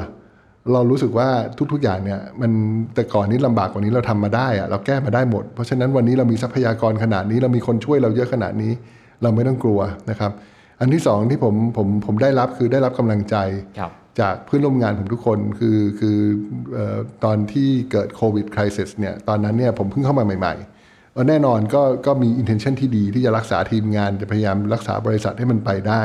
[0.72, 1.28] เรารู้สึกว่า
[1.72, 2.52] ทุกๆอย่างเนี่ยมัน
[2.94, 8.72] แต่ก่อนนี้ลำบากกว่านี้เราทำมาได้อะเราแก้มาได้หมด เพราะฉะนั้นวันนี้เรามีทรัพยากรขนาดนี้ เรามีคนช่วยเราเยอะขนาดนี้
[9.22, 10.32] เราไม่ต้องกลัวนะครับ
[10.80, 13.36] อันที่สองที่ผมผมผมได้รับคือได้รับกำลังใจ
[13.78, 16.18] ครับจากเพื่อนร่วมงานผมทุกคนคือคือ
[16.74, 26.02] เออตอนที่เกิดโควิดคริสเนี่ยตอนนั้นเนี่ยผมเพิ่งเข้ามาใหม่ๆเออแน่นอนก็ก็มี intention ที่ดีที่จะรักษาทีมงานจะพยายามรักษาบริษัทให้มันไปได้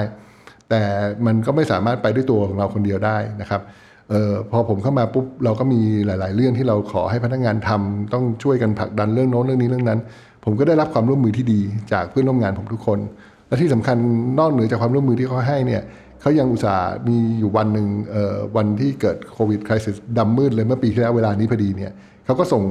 [0.69, 0.81] แต่
[1.25, 3.61] มันก็ไม่สามารถไปด้วยตัวของเราคนเดียวได้นะครับ
[4.09, 9.99] เออพอผมเข้ามาปุ๊บเราก็มีหลาย ๆ เรื่องที่เราขอให้พนักงานทำต้องช่วยกันผลักดันเรื่องโน้นเรื่องนี้เรื่องนั้น
[10.45, 12.99] ผมก็ได้รับความร่วมมือที่ดีจากเพื่อนร่วมงานผมทุกคน
[13.47, 13.97] และที่สำคัญ
[14.39, 15.81] นอกเหนือจากความร่วมมือที่เขาให้เนี่ย
[16.21, 19.85] เขายังอุตส่าห์มีอยู่วันหนึ่งเอ่อวันที่เกิดโควิดคริส
[20.17, 21.91] ดำมืดเลยเมื่อปีที่แล้วเวลานี้พอดีเนี่ย
[22.25, 22.63] เขาก็ส่ง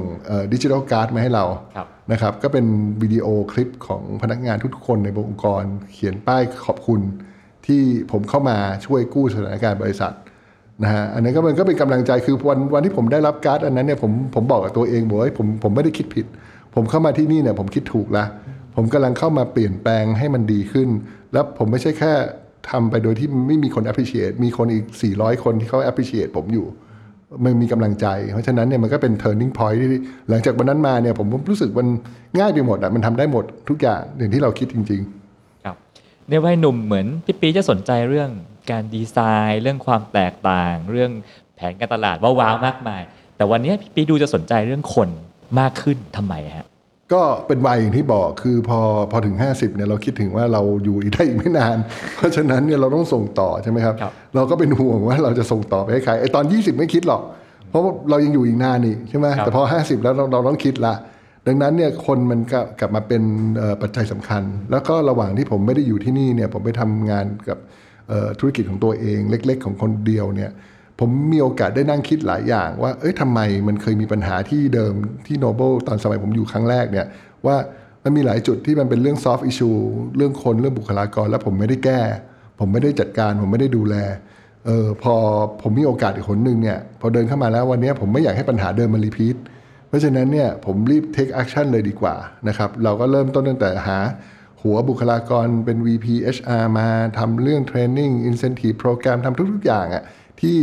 [0.53, 2.65] ดิจิทัลการ์ดมาให้เราครับนะครับก็เป็น
[3.01, 7.01] วิดีโอคลิปของพนักงานทุกๆคนในองค์กร เขียนป้ายขอบคุณ
[7.65, 10.13] ที่ผมเข้ามาช่วยกู้สถานการณ์บริษัท
[10.83, 16.25] นะฮะอันนั้นก็มันก็เป็นกำลังใจคือวันวันที่ผมได้รับการ์ดอันนั้นเนี่ยผมผมบอกกับตัวเองบอกว่าเฮ้ยผมผมไม่ได้คิดผิด
[16.75, 18.27] ผมเข้ามาที่นี่เนี่ยผมคิดถูกล้ว
[18.75, 20.89] ผมกำลังเข้ามาเปลี่ยนแปลงให้มันดีขึ้น
[21.33, 22.13] แล้วผมไม่ใช่แค่
[22.69, 26.65] ทำไปโดยที่ไม่มีคน appreciate มีคนอีก 400 คนที่เขา appreciate ผมอยู่
[27.43, 29.89] มันมีกำลังใจ เพราะฉะนั้นเนี่ยมันก็เป็น turning point ที่
[30.29, 31.87] หลังจากวันนั้นมาเนี่ยผมรู้สึกมัน
[32.39, 35.22] ง่ายไปหมดอะมันทำได้หมดทุกอย่างอย่างที่เราคิดจริง ๆ
[36.23, 38.29] ครับในวัยหนุ่มเหมือนพี่ปีจะสนใจเรื่อง
[38.71, 39.17] การดีไซ
[39.49, 41.11] น์ เรื่องความแตกต่าง เรื่อง
[41.55, 43.01] แผนการตลาดว้าวๆมากมาย
[43.37, 45.09] แต่วันนี้พี่ปีดูจะสนใจเรื่องคน
[45.59, 46.65] มากขึ้นทำไมฮะ
[47.13, 48.79] ก็เป็นวัยอย่างที่บอกคือพอ
[49.11, 51.77] พอถึง 50เนี่ยเราคิดถึงว่าเราอยู่อีกได้อีกไม่นาน
[52.15, 57.21] เพราะฉะนั้นเนี่ยเราต้องส่งต่อใช่ไหมครับครับเราก็เป็นห่วงว่าเราจะส่งต่อไปให้ใครไอตอน 20 ไม่คิดหรอก
[57.69, 60.93] เพราะว่าเรายังอยู่อีกนานนี่ใช่ไหมครับแต่พอ 50 แล้วเราเราต้องคิดละ
[61.47, 63.23] ดังนั้นเนี่ยคนมันก็กลับมาเป็น
[63.81, 67.57] ปัจจัยสำคัญ แล้วก็ระหว่างที่ผมไม่ได้อยู่ที่นี่เนี่ยผมไปทำงานกับ
[68.39, 70.51] ธุรกิจของตัวเองเล็ก ๆ ของคนเดียวเนี่ย
[70.99, 74.93] ผมมีโอกาสได้นั่งคิดหลายอย่าง ว่าเอ้ยทำไมมันเคยมีปัญหาที่เดิม
[75.27, 77.05] ที่โนเบิลตอนสมัยผมอยู่ครั้งแรกเนี่ย
[77.45, 77.55] ว่า
[78.03, 79.69] มันมีหลายจุดที่มันเป็นเรื่อง soft issue
[80.17, 81.99] เรื่องคนเรื่องบุคลากร แล้วผมไม่ได้แก้
[82.59, 83.95] ผมไม่ได้จัดการ ผมไม่ได้ดูแล
[84.65, 85.13] เออพอ
[85.61, 89.35] ผมมีโอกาสอีกคนหนึ่งเนี่ยพอเดินเข้ามาแล้ววันนี้ผมไม่อยากให้ปัญหาเดิมมันรีพีท
[89.93, 92.15] ราะฉะนั้นเนี่ยผมรีบ take action เลยดีกว่า
[92.47, 93.97] นะครับเราก็เริ่มต้นตั้งแต่หา
[94.61, 100.03] หัวบุคลากรเป็น VP HR มาทำเรื่อง Training Incentive Program ทำทุก ๆ อย่างอะ่ะ
[100.41, 100.57] ที่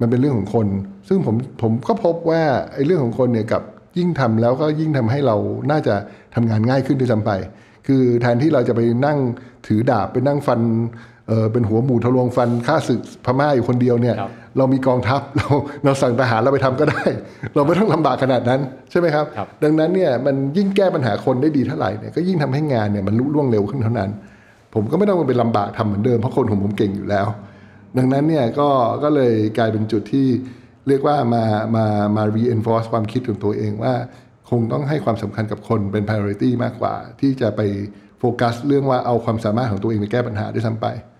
[0.00, 0.66] มันเป็นเรื่องของคน
[1.08, 2.42] ซึ่งผมผมก็พบว่า
[2.72, 3.62] ไอ้เรื่องของคนเนี่ยกับ
[3.98, 5.36] ยิ่งทำแล้วก็ยิ่งทำให้เรา
[5.70, 5.94] น่าจะ
[6.34, 7.30] ทำงานง่ายขึ้นด้วยซ้ำไป
[7.86, 9.18] คือแทนที่เราจะไปนั่ง
[9.66, 10.60] ถือดาบไปนั่งฟัน
[11.28, 15.48] เออเป็นหัวหมูทะลวงฟันฆ่าศึกพม่าอยู่คนเดียวเนี่ยครับเรามีกองทัพเรา
[15.84, 17.04] เราสั่งทหารเราไปทำก็ได้
[17.54, 18.60] เราไม่ต้องลำบากขนาดนั้น
[18.90, 24.10] ใช่ไหมครับครับ ดังนั้นเนี่ยมันยิ่งแก้ปัญหาคนได้ดีเท่าไหร่เนี่ยก็ยิ่งทำให้งานเนี่ยมันลุล่วงเร็วขึ้นเท่านั้น
[24.74, 27.26] ผมก็ไม่ต้องไปลำบากทำเหมือนเดิมเพราะคนของผมเก่งอยู่แล้ว
[27.98, 28.68] ดังนั้นเนี่ยก็
[29.02, 30.26] ก็เลยกลายเป็นจุดที่
[30.88, 31.44] เรียกว่ามา
[31.76, 31.84] มา
[32.16, 33.94] มา reinforce ความคิดของตัวเองว่า
[34.50, 37.60] คงต้องให้ความสำคัญกับคนเป็น priority มากกว่า ที่จะไป
[38.18, 41.13] โฟกัสเรื่องว่าเอาความสามารถของตัวเองไปแก้ปัญหาด้วยซ้ำไปครับ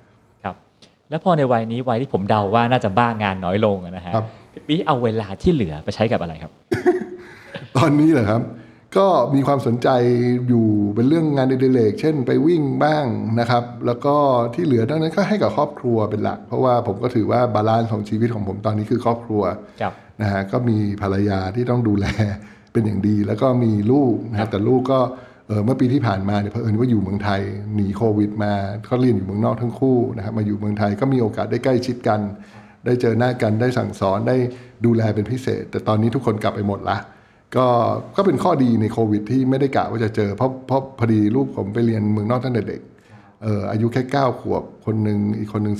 [1.14, 6.52] แล้วพอในวัยนี้วัยที่ผมเดาว่าน่าจะบ้างานน้อยลงอะนะฮะครับ พี่ปีเอาเวลาที่เหลือไปใช้กับอะไรครับ
[7.76, 8.42] ตอนนี้เหรอครับ
[8.96, 9.88] ก็มีความสนใจ
[10.48, 13.06] อยู่เป็นเรื่องงานอดิเรกเช่นไปวิ่งบ้าง
[13.40, 14.14] นะครับ แล้วก็
[14.54, 19.42] ที่เหลือดังนั้นก็ให้กับครอบครัวเป็นหลัก เพราะว่าผมก็ถือว่า balance ของชีวิตของผมตอนนี้คือครอบครัว
[19.80, 22.06] ครับ นะฮะก็มีภรรยาที่ต้องดูแล
[22.72, 25.00] เป็นอย่างดี แล้วก็มีลูกนะครัฮะบแต่ลูกก็
[25.64, 27.40] เมื่อปีที่ผ่านมาเนี่ยเผอิญว่าอยู่เมืองไทย
[27.74, 28.52] หนีโควิด มา
[28.84, 32.20] เขาเรียนอยู่เมืองนอกทั้งคู่นะครับมาอยู่เมืองไทยก็มีโอกาสได้ใกล้ชิดกัน
[32.84, 34.36] ได้เจอหน้ากันได้สั่งสอนได้
[34.84, 36.98] ดูแลเป็นพิเศษ แต่ตอนนี้ทุกคนกลับไปหมดละ
[37.56, 37.66] ก็
[38.16, 42.80] ก็เป็นข้อดีในโควิด ที่ไม่ได้กะว่าจะเจอเพราะเพราะพอดีลูกผมไปเรียนเมืองนอกตั้งแต่เด็ก
[43.42, 45.76] เอ่ออายุแค่ 9 ขวบคนหนึ่งอีกคนหนึ่ง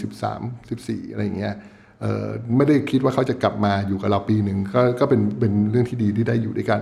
[0.53, 1.55] 13 14 อะไรอย่างเงี้ย
[2.01, 6.81] เอ่อไม่ได้คิดว่าเขาจะกลับมาอยู่กับเราปีหนึ่งก็ก็เป็นเป็นเรื่องที่ดีที่ได้อยู่ด้วยกัน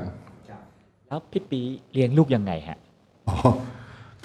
[1.12, 1.60] แล้วพี่ปี
[1.92, 2.78] เลี้ยงลูกยังไงฮะ
[3.28, 3.36] อ๋อ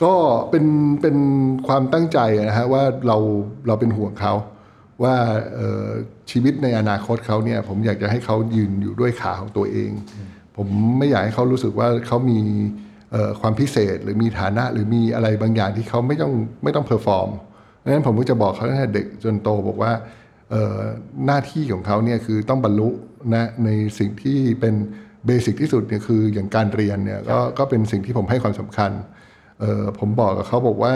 [0.04, 0.14] ก็
[0.50, 0.66] เป็น
[1.02, 1.18] เป็น
[1.68, 2.20] ความตั้งใจ
[2.50, 3.18] นะฮะว่าเรา
[3.68, 4.34] เราเป็นห่วงเขา
[5.04, 5.16] ว่า
[6.32, 9.92] ชีวิตในอนาคตเขาเนี่ย ผมอยากจะให้เขายืนอยู่ด้วยขาของตัวเอง
[10.58, 12.40] ผมไม่อยากให้เขารู้สึกว่าเขามี
[13.42, 17.30] ความพิเศษหรือมีฐานะหรือมีอะไรบางอย่างที่เขาไม่ต้องไม่ต้อง perform
[17.78, 19.92] เพราะนั้นผมก็จะบอกเขาตั้งแต่เด็กจนโตบอกว่า
[21.26, 22.90] หน้าที่ของเขาเนี่ยคือต้องบรรลุ
[23.34, 23.70] นะใน
[24.00, 24.76] สิ่งที่เป็น
[25.26, 28.92] basic ที่สุดเนี่ยคืออย่างการเรียนเนี่ยก็ก็เป็นสิ่งที่ผมให้ความสำคัญ
[29.60, 30.96] เออผมบอกกับเขาบอกว่า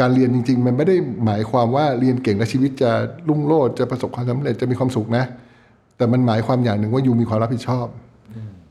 [0.00, 2.90] การเรียนจริง ๆ มันไม่ได้หมายความว่าเรียนเก่งและชีวิตจะ
[3.28, 5.24] รุ่งโรจน์จะประสบความสำเร็จจะมีความสุขนะ
[5.96, 7.86] แต่มันหมายความอย่างหนึ่งว่า you มีความรับผิดชอบ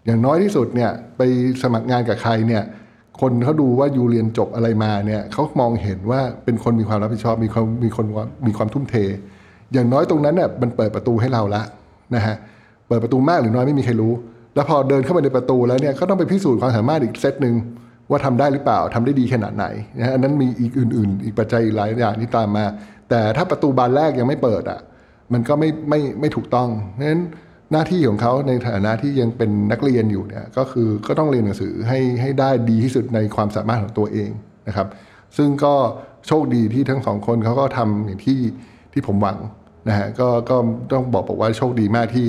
[0.05, 1.21] อย่างน้อยที่สุดเนี่ยไป
[1.61, 2.63] สมัครงานกับใครเนี่ย
[3.21, 8.05] คนเขาดูว่ายูเรียนจบอะไรมาเนี่ยเขามองเห็นว่าเป็นคนมีความรับผิดชอบ มีความมีคน
[8.47, 8.95] มีความทุ่มเท
[9.73, 11.61] อย่างน้อยตรงนั้นเนี่ยมันเปิดประตูให้เราละ
[12.15, 12.35] นะฮะ
[12.87, 14.13] เปิดประตูมากหรือน้อยไม่มีใครรู้
[14.55, 17.55] แล้วพอเดินเข้าไปในประตูแล้วเนี่ยก็ต้องไปพิสูจน์ความสามารถอีกเซตหนึ่ง
[18.09, 19.65] ว่าทำได้หรือเปล่าทำได้ดีขนาดไหน
[19.99, 22.65] นะฮะอันนั้นมีอีกอื่น ๆ อีกปัจจัยหลายอย่างที่ตามมา
[23.09, 24.79] แต่ถ้าประตูบานแรกยังไม่เปิดอะ
[25.33, 27.21] มันก็ไม่ไม่ไม่ถูกต้องเพราะฉะนั้น
[27.71, 34.29] หน้าที่ของเขาในฐานะที่ยังเป็นนักเรียนอยู่เนี่ยก็คือก็ต้องเรียนหนังสือให้ให้ได้ดีที่สุดในความสามารถของตัวเอง
[34.67, 34.87] นะครับ
[35.37, 35.73] ซึ่งก็
[36.27, 38.39] โชคดีที่ทั้งสองคนเขาก็ทำอย่างที่
[38.93, 39.37] ที่ผมหวัง
[39.89, 40.55] นะฮะก็ก็
[40.91, 42.27] ต้องบอกบอกว่าโชคดีมากที่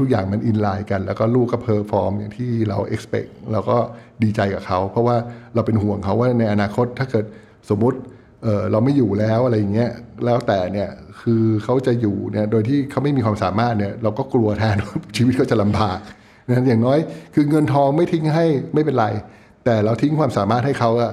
[0.00, 3.78] ทุกๆอย่างมัน in line กัน แล้วก็ลูกก็ perform อย่างที่เรา expect เราก็
[4.22, 5.16] ดีใจกับเขา เพราะว่า
[5.54, 7.24] เราเป็นห่วงเขาว่าในอนาคตถ้าเกิด
[7.70, 7.98] สมมุติ
[8.42, 9.90] เออเราไม่อยู่แล้วอะไรอย่างเงี้ย
[10.24, 10.88] แล้วแต่เนี่ย
[11.20, 14.76] คือเขาจะอยู่เนี่ยโดยที่เขาไม่มีความสามารถเนี่ยเราก็กลัวแทน
[15.16, 15.98] ชีวิตเขาจะลำบาก
[16.48, 16.98] นะอย่างน้อย
[17.34, 19.06] คือเงินทองไม่ทิ้งให้ไม่เป็นไร
[19.64, 21.12] แต่เราทิ้งความสามารถให้เขาอะ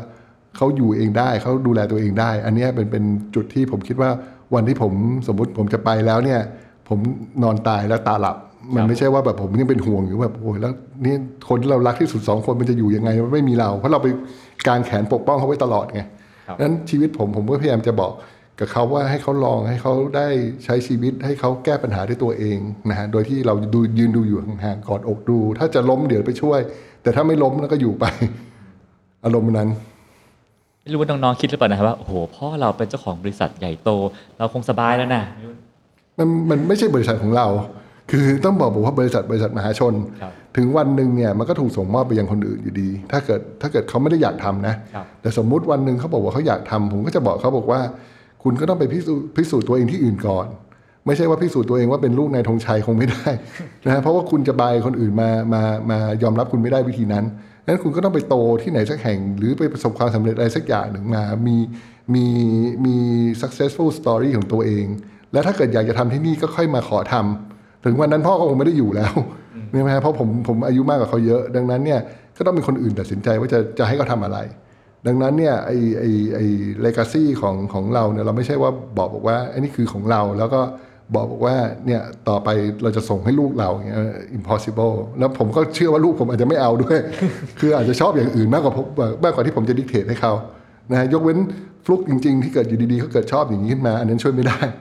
[0.57, 3.03] เขาอยู่เองได้เขาดูแลตัวเองได้ อันนี้เป็นเป็น
[3.35, 4.09] จุดที่ผมคิดว่า
[4.55, 4.93] วันที่ผม
[5.27, 6.41] สมมุติผมจะไปแล้วเนี่ย
[6.89, 6.99] ผม
[7.43, 8.37] นอนตายแล้วตาหลับ
[8.75, 10.71] มันไม่ใช่ว่าแบบผมยังเป็นห่วงอยู่แบบโอ้ยแล้ว
[11.05, 11.15] นี่
[11.49, 14.07] คนที่เรารักที่สุดสองคนมันจะอยู่ยังไงมันไม่มีเราเพราะเราไป
[14.67, 16.01] กางแขนปกป้องเขาไว้ตลอดไง
[16.47, 18.13] ครับนั้นชีวิตผมผมก็พยายามจะบอก
[18.59, 20.27] กับเขาว่าให้เขาลองให้เขาได้
[20.65, 22.57] ใช้ชีวิตให้เขาแก้ปัญหาด้วยตัวเอง
[22.89, 26.59] นะฮะโดยที่เราดูยืนดูอยู่ห่างๆกอดอกดู ถ้าจะล้มเดี๋ยวไปช่วย
[27.03, 28.05] แต่ถ้าไม่ล้มแล้วก็อยู่ไป
[29.25, 29.69] อารมณ์นั้น
[30.81, 33.89] ไม่รู้ว่าน้องๆคิดหรือเปล่านะครับว่าโอ้โหพ่อเราเป็นเจ้าของบริษัทใหญ่โต
[34.37, 35.23] เราคงสบายแล้วนะ
[36.17, 37.47] มันมันไม่ใช่บริษัทของเรา
[38.11, 47.81] คือต้องบอกบอกว่าบริษัทบริษัทมหาชนครับถึงวันหนึ่งเนี่ยมันก็ถูกส่งมอบไปยังคนอื่นอยู่ดี ถ้าเกิดถ้าเกิดเขาไม่ได้อยากทำนะครับแต่สมมุติวันหนึ่งเขาบอกว่าเขาอยากทำผมก็จะบอกเขาบอกว่า
[48.43, 50.47] คุณก็ต้องไปพิสูจน์พิสูจน์ตัวเองที่อื่นก่อน
[51.05, 53.27] ไม่ใช่ว่าพิสูจน์ตัวเองว่าเป็นลูกนายธงชัยคงไม่ได้
[53.85, 57.25] นะฮะเพราะว่าคุณจะบายคนอื่นมามามายอมรับคุณไม่ได้วิธีนั้น
[57.67, 61.57] นั้นคุณก็ต้องไปโตที่ไหนสักแห่ง หรือไปประสบความสำเร็จอะไรสักอย่างหนึ่งมา มี
[62.13, 62.25] มี
[62.85, 62.95] มี
[63.41, 64.85] successful story ของตัวเอง
[65.33, 67.25] แล้วถ้าเกิดอยากจะทำที่นี่ก็ค่อยมาขอทำ
[67.87, 69.13] ถึงวันนั้นพ่อก็คงไม่ได้อยู่แล้ว
[69.71, 71.99] ใช่ไหมฮะเพราะผมผมอายุมากกว่าเขาเยอะ ดังนั้นเนี่ย
[72.37, 74.37] ก็ต้องเป็นคนอื่นตัดสินใจว่าจะจะให้เขาทำอะไร
[75.07, 76.03] ดังนั้นเนี่ยไอไอ
[76.35, 76.39] ไอ
[76.81, 80.61] เลกาซีของของเราเนี่ยเราไม่ใช่ว่าบอกบอกว่าอันนี้คือของเราแล้วก็
[81.15, 82.49] บอกบอกว่าเนี่ยต่อไป
[82.83, 83.99] เราจะส่งให้ลูกเราอย่างเงี้ย
[84.37, 86.97] impossible แล้วผมก็เชื่อว่าลูกผมอาจจะไม่เอาด้วย
[87.59, 88.87] คืออาจจะชอบอย่างอื่นมากกว่าผม
[89.23, 90.33] มากกว่าที่ผมจะดิกเทตให้เขา
[90.91, 91.37] นะฮะยกเว้น
[91.85, 94.73] ฟลุกจริง ๆ ที่เกิดอยู่ดีๆเขาเกิดชอบอย่างนี้ขึ้นมา อันนั้นช่วยไม่ได้ฮะ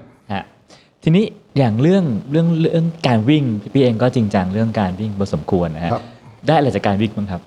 [1.09, 1.27] ทีนี้
[1.59, 6.05] อย่างเรื่องเรื่องเรื่องการวิ่งพี่พี่เองก็จริงจังเรื่องการวิ่งพอสมควรนะฮะครับ
[6.47, 7.43] ได้อะไรจากการวิ่งบ้างครับ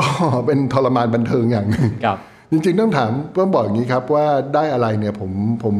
[0.00, 0.06] ก็
[0.46, 2.18] เป็นทรมานบันเทิงอย่างหนึ่ง ครับ
[2.50, 5.30] จริงๆ ต้องถามต้องบอกอย่างนี้ครับว่าได้อะไรเนี่ยผม
[5.64, 5.74] ผม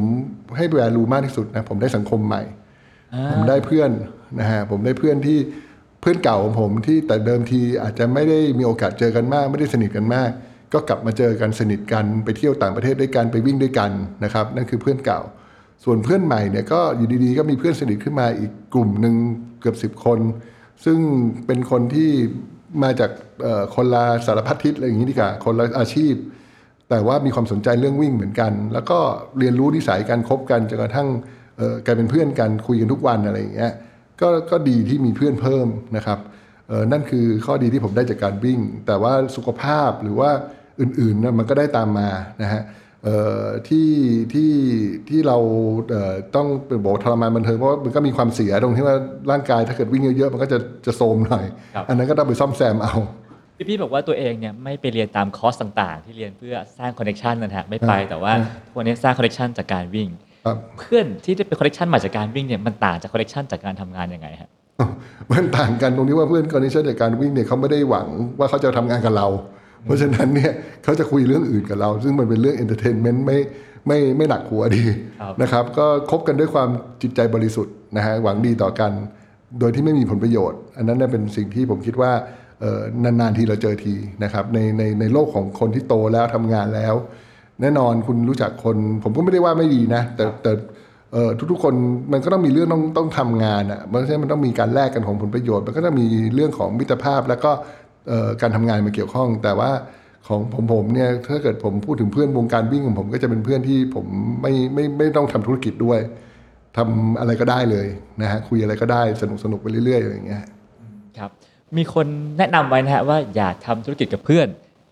[0.56, 2.42] ให้แวลูมากที่สุดนะผมได้สังคมใหม่
[3.33, 3.90] ผมได้เพื่อน
[4.40, 5.38] นะฮะผมได้เพื่อนที่
[6.00, 10.30] เพื่อนเก่าของผมที่แต่เดิมทีอาจจะไม่ได้มีโอกาสเจอกันมาก ไม่ได้สนิทกันมาก
[10.72, 13.90] ก็กลับมาเจอกันสนิทกันไปเที่ยวต่างประเทศด้วยกันไปวิ่งด้วยกัน
[14.24, 15.20] นะครับ นั่นคือเพื่อนเก่า
[15.84, 19.14] ส่วนเพื่อนใหม่เนี่ยก็อยู่ดีๆ ก็มีเพื่อนสนิทขึ้นมาอีกกลุ่มหนึ่ง
[19.60, 20.20] เกือบสิบคน
[20.84, 20.98] ซึ่ง
[21.46, 22.10] เป็นคนที่
[22.82, 23.10] มาจาก
[23.74, 26.14] คนละสารพัดทิศอะไรอย่างนี้ดีกว่าคนละอาชีพ
[26.90, 28.98] แต่ว่ามีความสนใจเรื่องวิ่งเหมือนกัน แล้วก็
[29.38, 31.08] เรียนรู้นิสัยการคบกันจนกระทั่ง
[31.86, 33.72] กลายเป็นเพื่อนกันคุยกันทุกวันอะไรอย่างเงี้ย
[34.20, 35.66] ก็ก็ดีที่มีเพื่อนเพิ่ม
[35.96, 36.18] นะครับ
[36.92, 40.30] นั่นคือข้อดีที่ผมได้จากการวิ่ง แต่ว่าสุขภาพหรือว่า
[40.80, 42.08] อื่นๆนะมันก็ได้ตามมา
[42.42, 42.62] นะฮะ
[43.68, 43.88] ที่
[44.32, 44.52] ที่
[45.08, 45.38] ที่เรา
[45.90, 48.96] เอ่อต้องเป็นบอกว่าทรมานบันเทิงเพราะว่ามันก็มีความเสียตรงที่ว่า
[49.30, 52.94] ร่างกายถ้าเกิดวิ่งเยอะๆมันก็จะจะโทรมหน่อยครับอันนั้นก็ต้องไปซ่อมแซมเอา
[53.56, 58.32] พี่พี่บอกว่าตัวเองเนี่ยไม่ไปเรียนตามคอร์สต่างๆ ที่เรียนเพื่อสร้าง connection นะฮะไม่ไปอ่าแต่ว่า
[58.66, 60.08] ทุกวันนี้สร้าง connection จากการวิ่ง
[60.46, 64.50] ครับเพื่อนที่ได้เป็น connection มาจากการวิ่งเนี่ยมันต่างจาก connection จากการทำงานยังไงฮะ
[65.32, 68.06] มันต่างกันตรงที่ว่าเพื่อน connection จากการวิ่งเนี่ยเขาไม่ได้หวัง
[68.38, 69.26] ว่าเขาจะทำงานกับเรา
[69.84, 70.52] เพราะฉะนั้นเนี่ย
[70.84, 73.38] เขาจะคุยเรื่องอื่นกับเรา ซึ่งมันเป็นเรื่อง entertainment ไม่
[73.86, 74.82] ไม่ไม่หนักหัวดี
[75.20, 76.68] ครับนะครับ ก็คบกันด้วยความ
[77.02, 78.92] จิตใจบริสุทธิ์นะฮะหวังดีต่อกัน
[79.60, 82.12] โดยที่ไม่มีผลประโยชน์ อันนั้นเนี่ยเป็นสิ่งที่ผมคิดว่า
[82.60, 86.94] เอ่อนานๆทีเราเจอทีนะครับในในในโลกของคนที่โตแล้วทำงานแล้ว
[87.60, 90.52] แน่นอนคุณรู้จักคน ผมก็ไม่ได้ว่าไม่ดีนะ แต่แต่
[91.12, 91.74] เอ่อทุกๆคน
[92.12, 97.79] มันก็ต้องมีเรื่องต้องต้องทำงานอะเพราะฉะนั้นมันต้องมีการแลกกันของผลประโยชน์ มันก็ต้องมีเรื่องของมิตรภาพแล้วก็เอ่อ
[98.40, 99.70] การทำงานมาเกี่ยวข้อง แต่ว่า
[100.26, 104.06] ของผมผมเนี่ยถ้าเกิดผมพูดถึงเพื่อนวงการวิ่งของผมก็จะเป็นเพื่อนที่ผม
[104.42, 105.98] ไม่ไม่ไม่ต้องทำธุรกิจด้วย
[106.76, 107.86] ทำอะไรก็ได้เลย
[108.22, 110.44] นะฮะคุยอะไรก็ได้สนุกสนุกไปเรื่อยๆอย่างเงี้ย
[111.18, 111.30] ครับ
[111.76, 112.06] มีคน
[112.38, 114.46] แนะนำไว้นะฮะว่าอย่าทำธุรกิจกับเพื่อน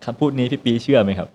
[0.05, 1.29] คำพูดนี้พี่ปีเชื่อไหมครับ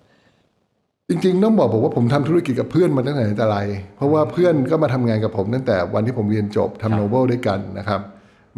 [1.08, 3.58] จริงๆต้องบอกบอกว่าผมทำธุรกิจกับเพื่อนมาตั้งแต่ไหนแต่ไร
[3.96, 8.00] เพราะว่าเพื่อนก็มาทำงานกับผมตั้งแต่วันที่ผมเรียนจบครับทำโนเบิลด้วยกันนะครับ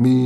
[0.04, 0.18] มี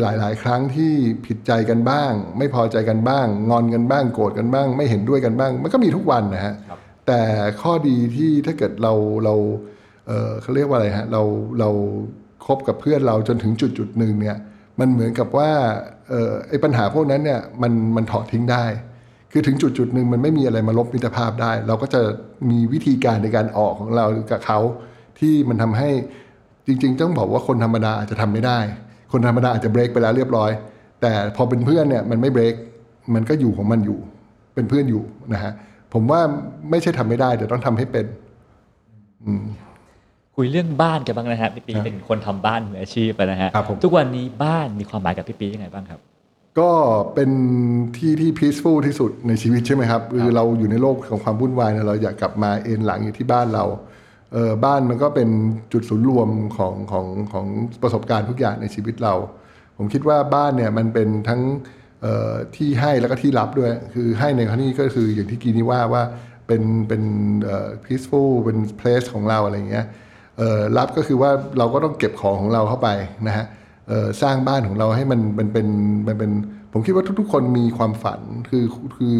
[0.00, 0.92] หลาย ๆ ครั้งที่
[1.26, 7.20] ผิดใจกันบ้าง ไม่พอใจกันบ้าง งอนกันบ้างโกรธกันบ้าง ไม่เห็นด้วยกันบ้าง มันก็มีทุกวันนะฮะครับแต่
[7.62, 8.92] ข้อดีที่ถ้าเกิดเรา
[9.24, 9.34] เรา
[10.06, 11.22] เออเขาเรียกว่าอะไรฮะเรา
[11.60, 11.70] เรา
[12.46, 14.36] คบกับเพื่อนเราจนถึงจุดจุดๆหนึ่งเนี่ย
[14.80, 15.50] มันเหมือนกับว่า
[16.08, 18.64] เออไอ้ปัญหาพวกนั้นเนี่ยมันมันถอดทิ้งได้
[19.32, 22.00] คือถึงจุดจุดๆหนึ่งมันไม่มีอะไรมาลบมิตรภาพได้ เราก็จะ
[22.50, 24.58] มีวิธีการในการออกของเรากับเขา
[25.18, 25.90] ที่มันทำให้
[26.66, 28.58] จริง ๆ ต้องบอกว่าคนธรรมดาอาจจะทำไม่ได้
[29.12, 30.50] คนธรรมดาอาจจะเบรกไปแล้วเรียบร้อย
[31.00, 32.54] แต่พอเป็นเพื่อนเนี่ยมันไม่เบรก
[33.14, 33.98] มันก็อยู่ของมันอยู่
[34.54, 35.52] เป็นเพื่อนอยู่นะฮะ
[35.92, 36.20] ผมว่า
[36.70, 38.06] ไม่ใช่ทำไม่ได้แต่ต้องทำให้เป็น
[40.36, 46.00] คุยเรื่องบ้านกันบ้างนะฮะพี่ปีครับเป็นคนทำบ้านมืออาชีพไปนะฮะครับผมทุกวันนี้บ้านมีความหมายกับพี่ปียังไงบ้างครับ
[46.58, 46.70] ก็
[47.14, 47.30] เป็น
[47.96, 53.64] ที่ที่ peaceful ที่สุดในชีวิตใช่ไหมครับคือเราอยู่ในโลกของความวุ่นวายเนี่ยเราอยากกลับมาเอนหลังอยู่ที่บ้านเรา
[54.32, 55.28] เออบ้านมันก็เป็น
[55.72, 57.46] จุดศูนย์รวมของของของ
[57.82, 59.14] ประสบการณ์ทุกอย่างในชีวิตเรา
[59.76, 61.42] ผมคิดว่าบ้านเนี่ยมันเป็นทั้ง
[62.56, 66.02] ที่ให้แล้วก็ที่รับด้วย คือให้ในครั้งนี้ก็คืออย่างที่กีนี่ว่าว่า
[66.46, 67.02] เป็นเป็น
[67.44, 69.86] เอ่อ peaceful เป็น place ของเราอะไรเงี้ย
[70.38, 72.88] เอ่อรับก็คือว่าเราก็ต้องเก็บของของเราเข้าไป
[73.26, 73.46] นะฮะ
[73.88, 75.66] เอ่อสร้างบ้านของเราให้มันมันเป็น
[76.08, 76.30] มันเป็น
[76.72, 78.64] ผมคิดว่าทุกๆ คนมีความฝันคือ
[78.96, 79.16] คือ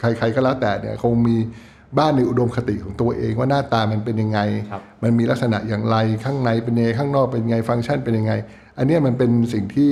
[0.00, 1.36] ใครๆก็แล้วแต่เนี่ยคงมี
[1.98, 8.32] บ้านในอุดมคติของตัวเองว่าหน้าตามันเป็นยังไงครับมันมีลักษณะอย่างไรข้างในเป็นยังไงข้างนอกเป็นยังไงฟังก์ชันเป็นยังไง
[8.78, 9.90] อันเนี้ยมันเป็นสิ่งที่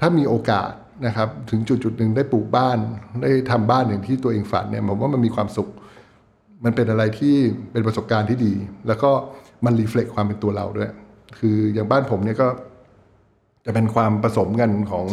[0.00, 0.70] ถ้ามีโอกาส
[1.06, 2.78] นะครับถึงจุดจุดๆหนึ่งได้ปลูกบ้าน
[3.22, 5.68] ได้ทำบ้านอย่างที่ตัวเองฝันเนี่ยผมว่ามันมีความสุข
[6.64, 7.34] มันเป็นอะไรที่
[7.72, 8.54] เป็นประสบการณ์ที่ดี
[8.86, 9.10] แล้วก็
[9.64, 10.90] มัน reflect ความเป็นตัวเราด้วย
[11.38, 12.48] คืออย่างบ้านผมเนี่ยก็
[13.66, 15.06] จะเป็นความผสมกันของ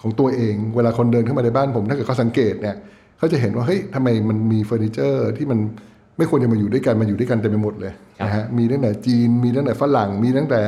[0.00, 2.76] ของตัวเอง เวลาคนเดินเข้ามาในบ้านผม ถ้าเกิดเขาสังเกตเนี่ย
[3.18, 5.58] เขาจะเห็นว่าเฮ้ยทำไมมันมีเฟอร์นิเจอร์ที่มัน
[6.18, 10.62] ไม่ควรจะมาอยู่ด้วยกันมาอยู่ด้วยกันเต็มไปหมดเลยครับนะฮะมีตั้งแต่จีนมีตั้งแต่ฝรั่งมีตั้งแต่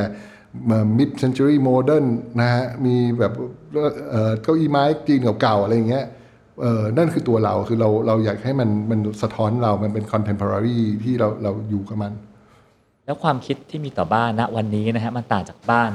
[0.99, 2.07] มิดเซน t ุรีโมเดิร์น
[2.41, 3.33] นะฮะมีแบบ
[4.11, 6.05] เอ่อเก้าอี้ไม้จีนเก่าๆอะไรอย่างเงี้ย
[6.61, 12.13] เออนั่นคือตัวเราคือเราเราอยากให้มันมันสะท้อนเรา มันเป็นคอนเทม p o r a r y ที่เราเราอยู่กับมัน
[13.07, 15.91] แล้วความคิดที่มีต่อบ้านณวันนี้นะฮะมันต่างจากบ้าน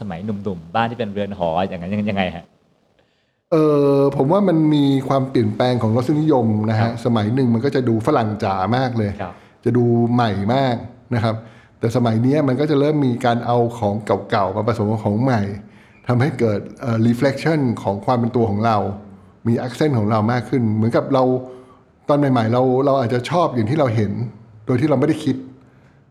[0.00, 2.44] สมัยหนุ่มๆ บ้านที่เป็นเรือนหออย่างนั้นยังยังไงฮะ
[3.52, 3.56] เอ
[3.96, 9.34] อผมว่ามันมีความเปลี่ยนแปลงของรสนิยมนะครัฮะบสมัยหนึ่งมันก็จะดูฝรั่งจ๋ามากเลยครับ
[9.64, 10.76] จะดูใหม่มาก
[11.14, 11.34] นะครับ
[11.78, 13.94] แต่สมัยเนี้ยมันก็จะเริ่มมีการเอาของ
[14.30, 15.40] เก่าๆมาผสมกับของใหม่
[16.08, 18.76] ทำให้เกิดเอ่อ reflection ของความเป็นตัวของเรา
[19.48, 21.22] มี accent ของเรามากขึ้น เหมือนกับเรา
[22.08, 24.12] ตอนใหม่ๆ เราเราอาจจะชอบอย่างที่เราเห็น
[24.66, 25.36] โดยที่เราไม่ได้คิด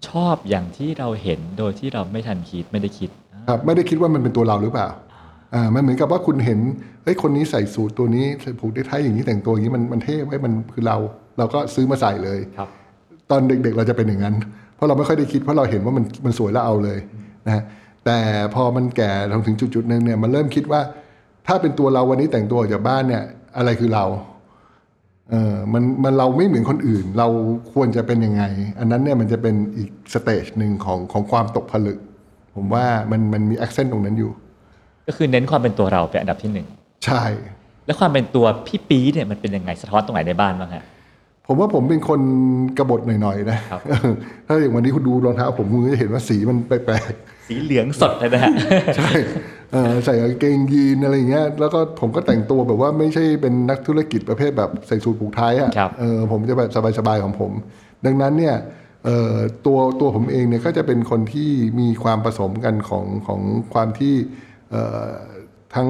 [0.09, 3.09] ชอบอย่างที่เราเห็นโดยที่เราไม่ทันคิดไม่ได้คิด
[3.49, 4.89] ครับไม่ได้คิดว่ามันเป็นตัวเราหรือเปล่า
[5.53, 6.59] อ่ามันเหมือนกับว่าคุณเห็น
[7.09, 10.97] เฮ้ยคนนี้ใส่สูทตัวนี้ใส่ผูกได้ไทยอย่างนี้แต่งตัวอย่างนี้มันมันเท่ไว้ยมันคือเรา
[11.37, 12.69] เราก็ซื้อมาใส่เลยครับ
[13.29, 14.35] ตอนเด็กๆเราจะเป็นอย่างนั้น
[14.75, 16.99] เพราะเราไม่ค่อยได้คิดเพราะเราเห็นว่ามันมันสวยแล้วเอาเลย
[17.45, 17.63] นะฮะ
[18.05, 18.17] แต่
[18.55, 19.11] พอมันแก่
[19.47, 20.81] ถึงจุดจุดๆหนึ่งเนี่ยมันเริ่มคิดว่า
[21.47, 23.23] ถ้าเป็นตัวเราวันนี้แต่งตัวออกจากบ้านเนี่ย
[23.57, 24.05] อะไรคือเรา
[25.31, 27.27] เออมันมันเราไม่เหมือนคนอื่น เรา
[27.73, 28.43] ควรจะเป็นยังไง
[28.79, 31.97] อันนั้นเนี่ยมันจะเป็นอีกสเตจหนึ่งของของความตกผลึก
[32.55, 34.31] ผมว่ามันมันมี accent ตรงนั้นอยู่
[35.07, 36.67] ก็คือเน้นความเป็นตัวเราเป็นอันดับที่หนึ่ง
[37.05, 37.23] ใช่
[37.85, 40.83] แล้วความเป็นตัวพี่ปี๊ดเนี่ยมันเป็นยังไงสะท้อนตรงไหนในบ้านบ้างฮะ
[41.47, 42.21] ผมว่าผมเป็นคน
[42.77, 43.81] กบฏหน่อยๆนะครับ
[44.47, 47.13] ถ้าอย่างวันนี้คุณดูรองเท้าผมคุณก็จะเห็นว่าสีมันแปลก
[47.47, 49.11] สีเหลืองสดเลยนะฮะ ๆ ใช่
[49.71, 57.51] เออใส่กางเกงยีนอะไรอย่างเงี้ยแล้วก็ผมก็แต่งตัวแบบว่าไม่ใช่เป็นนักธุรกิจประเภทแบบใส่สูทผูกไทยอะครับ เออผมจะแบบสบายๆของผม
[58.05, 58.55] ดังนั้นเนี่ย
[59.05, 59.35] เอ่อ
[59.65, 63.41] ตัวตัวผมเองเนี่ยก็จะเป็นคนที่มีความผสมกันของของ
[63.73, 64.13] ความที่
[64.71, 65.07] เอ่อ
[65.75, 65.89] ทั้ง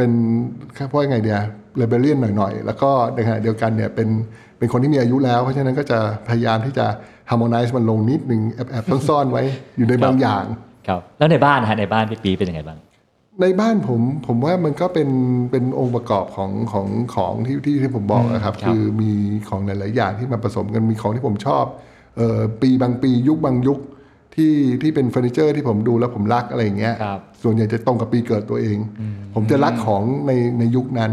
[0.00, 0.12] เป็น
[0.88, 1.38] เพราะยังไงเดีย
[1.78, 4.08] เรเบเลียนหน่อยๆ แล้วก็ในขณะเดียวกันเนี่ยเป็น
[4.58, 6.86] เป็นคนที่มีอายุแล้ว เพราะฉะนั้นก็จะพยายามที่จะ
[7.30, 9.42] harmonize มันลงนิดนึงแอบแอบซ่อนๆไว้
[9.76, 10.44] อยู่ในบางอย่าง
[10.88, 12.78] ครับแล้วในบ้านนะฮะในบ้านพี่ปี๊ดเป็นยังไงบ้าง
[13.42, 15.08] ในบ้านผมผมว่ามันก็เป็น
[15.50, 19.12] เป็นองค์ประกอบของของของที่ที่ที่ผมบอกนะครับครับคือมี
[19.48, 21.64] ของหลาย ๆ อย่างที่มาผสมกันมีของที่ผมชอบ
[22.16, 23.78] เอ่อปีบางปียุคบางยุค
[24.40, 28.78] ที่ที่เป็นเฟอร์นิเจอร์ที่ผมดูแล้วผมรักอะไรอย่างเงี้ย ครับส่วนใหญ่จะตรงกับปีเกิดตัวเอง
[29.34, 31.10] ผมจะรักของในในยุคนั้น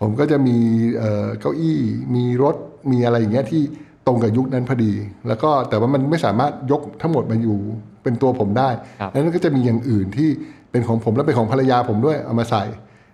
[0.00, 0.56] ผมก็จะมี
[0.96, 1.78] เอ่อเก้าอี้
[2.14, 2.56] มีรถ
[2.92, 3.62] มีอะไรอย่างเงี้ยที่
[4.06, 4.92] ตรงกับยุคนั้นพอดี
[5.28, 7.58] แล้วก็แต่ว่ามันไม่สามารถยกทั้งหมดมาอยู่
[8.02, 10.28] เป็นตัวผมได้ครับแล้วนั่นก็จะมีอย่างอื่นที่
[10.70, 12.64] เป็นของผมและเป็นของภรรยาผมด้วยเอามาใส่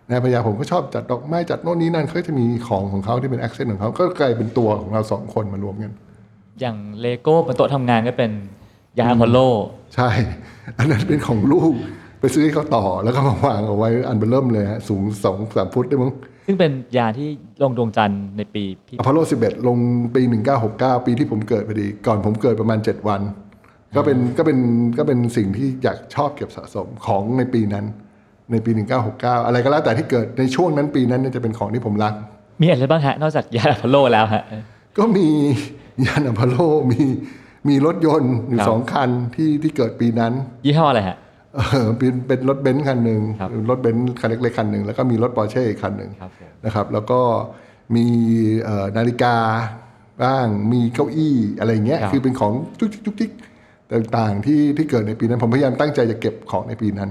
[0.09, 5.93] นะภรรยาผมก็ชอบจัดดอกไม้จัดโน่นนี้นั่นเขาก็จะมีของของเขาที่เป็น accent ของเขาก็กลายเป็นตัวของเราสองคนมารวมกัน
[6.61, 8.33] อย่างเลโก้บนโต๊ะทำงานก็เป็น
[8.99, 9.39] ยานอพอลโล
[9.95, 10.09] ใช่
[10.79, 11.75] อันนั้นเป็นของลูก
[12.21, 16.13] ไปซื้อให้เขาต่อแล้วก็มาวางเอาไว้อันเบอร์เริ่มเลยฮะสูงสองสามฟุตได้มั้ง
[16.47, 17.29] ซึ่งเป็นยานที่
[17.63, 19.79] ลงดวงจันทร์ในปีพี่อพอลโล 11 ลง
[20.15, 20.23] ปี
[20.65, 23.21] 1969 ปีที่ผมเกิดพอดี ก่อนผมเกิดประมาณ 7 วัน
[23.97, 24.59] ก็เป็นก็เป็น
[24.99, 27.85] ก็เป็นสิ่งที่อยากชอบเก็บสะสมของในปีนั้น
[28.53, 28.71] ในปี
[29.09, 32.15] 1969 อะไรก็แล้วแต่ที่เกิดในช่วงนั้นปีนั้นเนี่ยจะเป็นของที่ผมรัก
[32.61, 34.43] มีอะไรบ้างฮะ นอกจากยานอพอลโลแล้วฮะ
[34.99, 35.27] ก็มี
[36.07, 36.57] ยานอพอลโล
[36.91, 37.03] มี
[37.69, 40.33] มีรถยนต์อยู่ครับ สองคันที่ที่เกิดปีนั้น
[40.67, 41.17] ยี่ห้ออะไรฮะ
[41.57, 47.21] เออเป็นเป็นรถเบนซ์คันหนึ่งครับ รถเบนซ์คันเล็กๆคันหนึ่งแล้วก็มีรถปอร์เช่อีกคันหนึ่ง ครับผม นะครับแล้วก็
[47.97, 48.07] มี
[48.65, 49.37] เอ่อนาฬิกา
[50.23, 53.31] บ้างมีเก้าอี้อะไรอย่างเงี้ยครับ คือเป็นของจุกจิกจุกจิก
[53.93, 57.11] ต่างๆที่ที่เกิดในปีนั้น ผมพยายามตั้งใจจะเก็บของในปีนั้น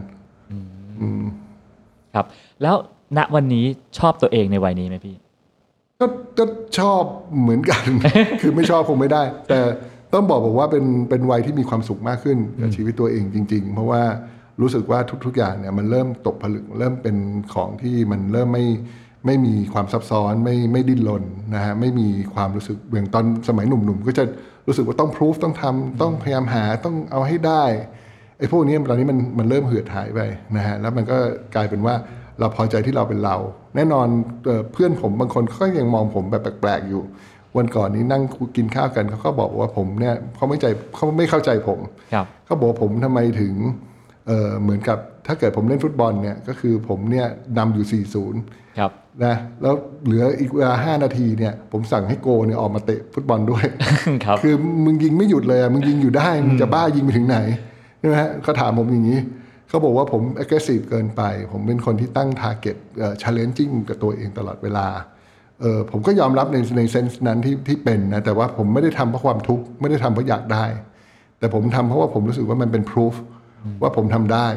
[2.15, 2.26] ครับ
[2.62, 2.76] แล้ว
[3.17, 3.65] ณวันนี้
[3.98, 5.15] ชอบตัวเองในวัยนี้ไหมพี่
[6.00, 6.06] ก็
[6.38, 6.44] ก็
[6.80, 7.04] ชอบ
[7.42, 7.84] เหมือนกัน
[8.42, 9.60] คือไม่ชอบคงไม่ได้ แต่
[10.14, 14.02] ต้องบอกบอกว่าเป็นเป็นวัยที่มีความสุขมากขึ้นกับชีวิตตัวเองจริง ๆ เพราะว่า
[14.62, 17.16] รู้สึกว่าทุก ๆ อย่างเนี่ยมันเริ่มตกผลึกเริ่มเป็น
[17.54, 18.66] ของที่มันเริ่มไม่
[19.26, 21.24] ไม่มีความซับซ้อนไม่ไม่ดิ้นรน
[21.56, 24.24] นะฮะไม่มีความรู้สึกอย่างตอนสมัยหนุ่มๆก็จะ
[24.68, 27.64] รู้สึกว่าต้องพิสูจต้องทำต้องพยายามหาต้องเอาให้ได้
[28.38, 30.20] ไอ้พวกนี้ตอนนี้มันมันเริ่มเหือดหายไป
[30.56, 31.18] นะฮะแล้วมันก็
[31.56, 31.96] กลายเป็นว่า
[32.40, 33.36] เราพอใจที่เราเป็นเรา
[33.76, 34.08] แน่นอน
[34.46, 37.02] เอ่อเพื่อนผมบางคนก็ยังมองผมแบบแปลกๆอยู่
[37.58, 38.23] วันก่อนนี้นั่ง
[38.58, 41.79] กินข้าวกันเขาก็บอกว่าผมเนี่ยเขาไม่ใจเขาไม่เข้าใจผม
[42.13, 43.54] ครับเขาบอกว่าผมทำไมถึง
[44.27, 44.97] เอ่อเหมือนกับ
[45.27, 47.27] ถ้าเกิดผมเล่นฟุตบอลเนี่ยก็คือผมเนี่ย
[47.58, 48.04] นำอยู่
[48.35, 48.91] 4-0ครับ
[49.25, 49.75] นะแล้ว
[50.06, 53.65] เหลืออีกเวลา 5 นาทีเนี่ยผมสั่งให้โกเนี่ยออกมาเตะฟุตบอลด้วย
[54.25, 57.37] ครับคือมึงยิงไม่หยุดเลยอะมึงยิงอยู่ได้ มึงจะบ้ายิงไปถึงไหน
[58.00, 59.19] ใช่ไหมฮะเขาถามผมอย่างนี้
[59.69, 61.21] เขาบอกว่าผม aggressive เกินไป
[61.52, 64.87] ผมเป็นคนที่ตั้ง target เอ่อ challenging กับตัวเองตลอดเวลา
[65.62, 70.66] เออผมก็ยอมรับในในเซนส์นั้นที่ที่เป็นนะแต่ว่าผมไม่ได้ทำเพราะความทุกข์ไม่ได้ทำเพราะอยากได้
[71.40, 73.14] แต่ผมทำเพราะว่าผมรู้สึกว่ามันเป็น proof
[73.82, 74.48] ว่าผมทำได้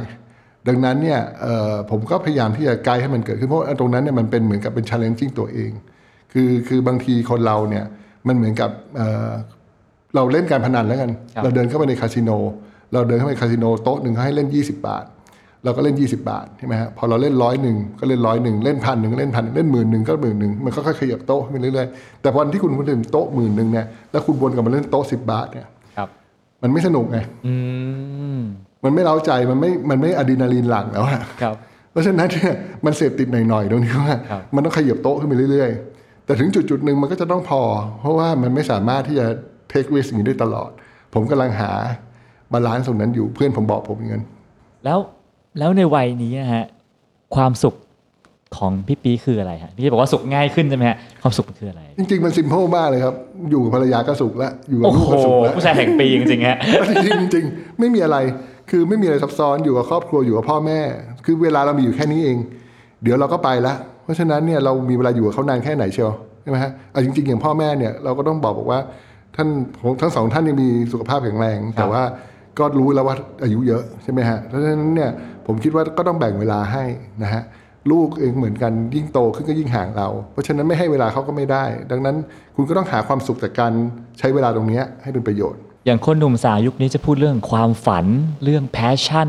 [0.68, 5.70] ดังนั้นเนี่ยเอ่อผมก็พยายามที่จะไกด์ให้มันเกิดขึ้นเพราะว่าตรงนั้นเนี่ยมันเป็นเหมือนกับเป็น challenging ตัวเอง
[6.32, 7.84] คือคือบางทีคนเราเนี่ย
[8.28, 9.30] มันเหมือนกับเอ่อ
[10.14, 12.30] เราเล่นการพนันแล้วกันครับเราเดินเข้าไปในคาสิโน
[12.92, 15.04] เราเดินเข้าไปคาสิโนโต๊ะหนึ่งเขาให้เล่น 20 บาท
[15.64, 26.08] เราก็เล่น 20 บาทใช่ไหมฮะพอเราเล่นร้อยหนึ่งก็เล่นร้อยหนึ่งเล่นพันหนึ่งก็เล่นพันเล่นหมื่นหนึ่งก็หมื่นหนึ่งมันก็ค่อยๆขยับโต๊ะขึ้นไปเรื่อยๆแต่วันที่คุณมาถึงโต๊ะหมื่นหนึ่งเนี่ยแล้วคุณวนกลับมาเล่นโต๊ะ10บาทเนี่ยครับ
[26.62, 27.54] มันไม่สนุกไงอื
[28.36, 28.40] ม
[28.84, 31.54] มันไม่เล้าใจมันไม่มันไม่อะดรีนาลีนหลั่งแล้วอะครับ
[31.90, 32.52] เพราะฉะนั้นเนี่ย
[32.84, 37.62] มันเสพติดหน่อยๆตรงนี้ว่าครับมันต้องขยับโต๊ะขึ้นไปเรื่อยๆ แต่ถึงจุดจุดๆหนึ่งมันก็จะต้องพอ
[38.00, 39.26] เพราะว่ามันไม่สามารถที่จะ
[39.70, 40.70] เทค risk อย่างนี้ได้ตลอด
[41.14, 41.70] ผมกำลังหา
[42.52, 44.24] balance ตรงนั้นอยู่เพื่อนผมบอกผมอย่างนั้น
[44.84, 44.98] แล้ว
[45.58, 46.64] แล้วในวัยนี้นะฮะ
[47.34, 47.74] ความสุข
[48.56, 53.14] ของพี่ปีคืออะไรฮะพี่บอกว่าสุขง่ายขึ้นใช่ไหมฮะความสุขมันคืออะไร จริงๆมันซิมเ l ิลมากเลยครับ
[53.50, 58.16] อยู่กับภรรยาก็สุขแล้วอยู่กับโอ้ลูกโหก็สุขแล้วผู้ชายแห่งปีจริงๆฮะจริงๆจริงๆไม่มีอะไร
[58.70, 60.80] คือไม่มีอะไรซับซ้อนอยู่กับครอบครัวอยู่กับพ่อแม่
[61.24, 62.36] คือเวลาเรามีอยู่แค่นี้เอง
[63.02, 63.74] เดี๋ยวเราก็ไปละ
[64.04, 66.10] เพราะฉะนั้นเนี่ยเรามีเวลาอยู่กับเขานานแค่ไหนเชียว
[66.42, 68.80] ใช่ไหมฮะเอาจริง ๆ อย่างพ่อแม่เนี่ยเราก็ต้องบอกบอกว่า
[69.36, 69.48] ท่าน
[69.82, 72.02] ผมทั้งสองท่านยังมีสุขภาพแข็งแรง แต่ว่า
[72.58, 75.10] ก็รู้แล้วว่าอายุเยอะใช่ไหมฮะเพราะฉะนั้นเนี่ย
[75.46, 76.84] ผมคิดว่าก็ต้องแบ่งเวลาให้
[77.22, 77.42] นะฮะ
[77.90, 82.16] ลูกเองเหมือนกันยิ่งโตขึ้นก็ยิ่งห่างเรา เพราะฉะนั้นไม่ให้เวลาเขาก็ไม่ได้ ดังนั้น
[82.56, 83.72] คุณก็ต้องหาความสุขจากการ
[84.18, 88.06] ใช้เวลาตรงเนี้ยให้เป็นประโยชน์ อย่างคนหนุ่มสาวยุคนี้จะพูดเรื่องความฝัน
[88.44, 89.28] เรื่อง passion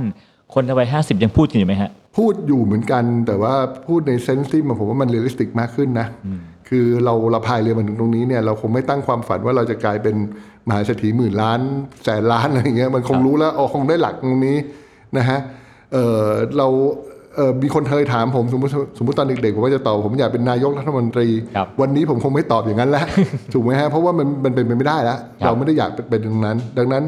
[0.54, 3.54] คนในวัยห้าสิบยังพูดกันอยู่ไหมฮะ พูดอยู่เหมือนกันแต่ว่า
[3.88, 6.08] พูดใน sense ที่มันผมว่ามัน realistic มากขึ้นนะ
[6.70, 10.16] คือเราเราพายเรือมาถึงตรงนี้เนี่ยเราคงไม่ตั้งความฝันว่าเราจะกลายเป็น
[10.68, 11.60] มหาเศรษฐีหมื่นล้าน
[12.04, 14.58] แสนล้านอะไรอย่างเงี้ยมันคงรู้แล้วอ๋อคงได้หลักตรงนี้
[15.18, 15.40] นะฮะ
[15.94, 16.24] เออ
[16.58, 16.68] เรา
[17.36, 23.06] เออมีคนเคยถามผมสมมติสมมติตอนเด็กๆผมว่าจะตอบผมอยากเป็นนายกรัฐมนตรีครับวันนี้ผมคงไม่ตอบอย่างนั้นแล้ว
[23.54, 27.04] ถูกไหมฮะเพราะว่ามันมันเป็นไปไม่ได้แล้วครับเราไม่ได้อยากเป็นตรงนั้น ดังนั้น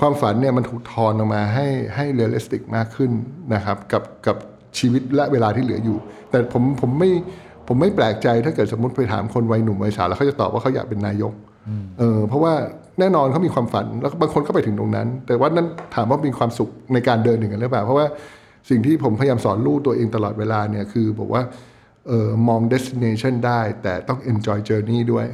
[0.00, 3.10] ความฝันเนี่ยมันถูกทอนออกมาให้ให้ realistic มากขึ้น
[3.54, 4.36] นะครับกับกับ
[4.78, 5.96] ชีวิตและเวลาที่เหลืออยู่
[6.30, 7.10] แต่ผมผมไม่
[7.68, 11.32] ผมไม่แปลกใจถ้าเกิดสมมติไปถามคนวัยหนุ่มวัยสาวแล้วเขาจะตอบว่าเขาอยากเป็นนายก
[11.98, 12.54] เออเพราะว่า
[13.00, 18.06] แน่นอนเขามีความฝัน แล้วบางคนก็ไปถึงตรงนั้น แต่ว่านั้นถามว่ามีความสุขในการเดินถึงกันหรือเปล่า เพราะว่า
[18.70, 21.42] สิ่งที่ผมพยายามสอนลูกตัวเองตลอดเวลาเนี่ยคือบอกว่า
[22.10, 25.26] ออมอง destination ได้แต่ต้อง enjoy journey ด้วย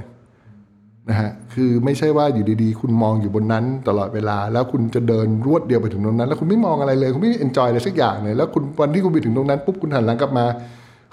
[1.10, 10.44] นะฮะคือไม่ใช่ว่าอยู่ดีๆ คุณมองอยู่บนนั้นตลอดเวลา แล้วคุณจะเดินรวดเดียวไปถึงตรงนั้น แล้วคุณไม่มองอะไรเลย คุณไม่ enjoy อะไรสักอย่างเลยแล้วคุณวันที่คุณไปถึงตรงนั้นปุ๊บคุณหันหลังกลับมา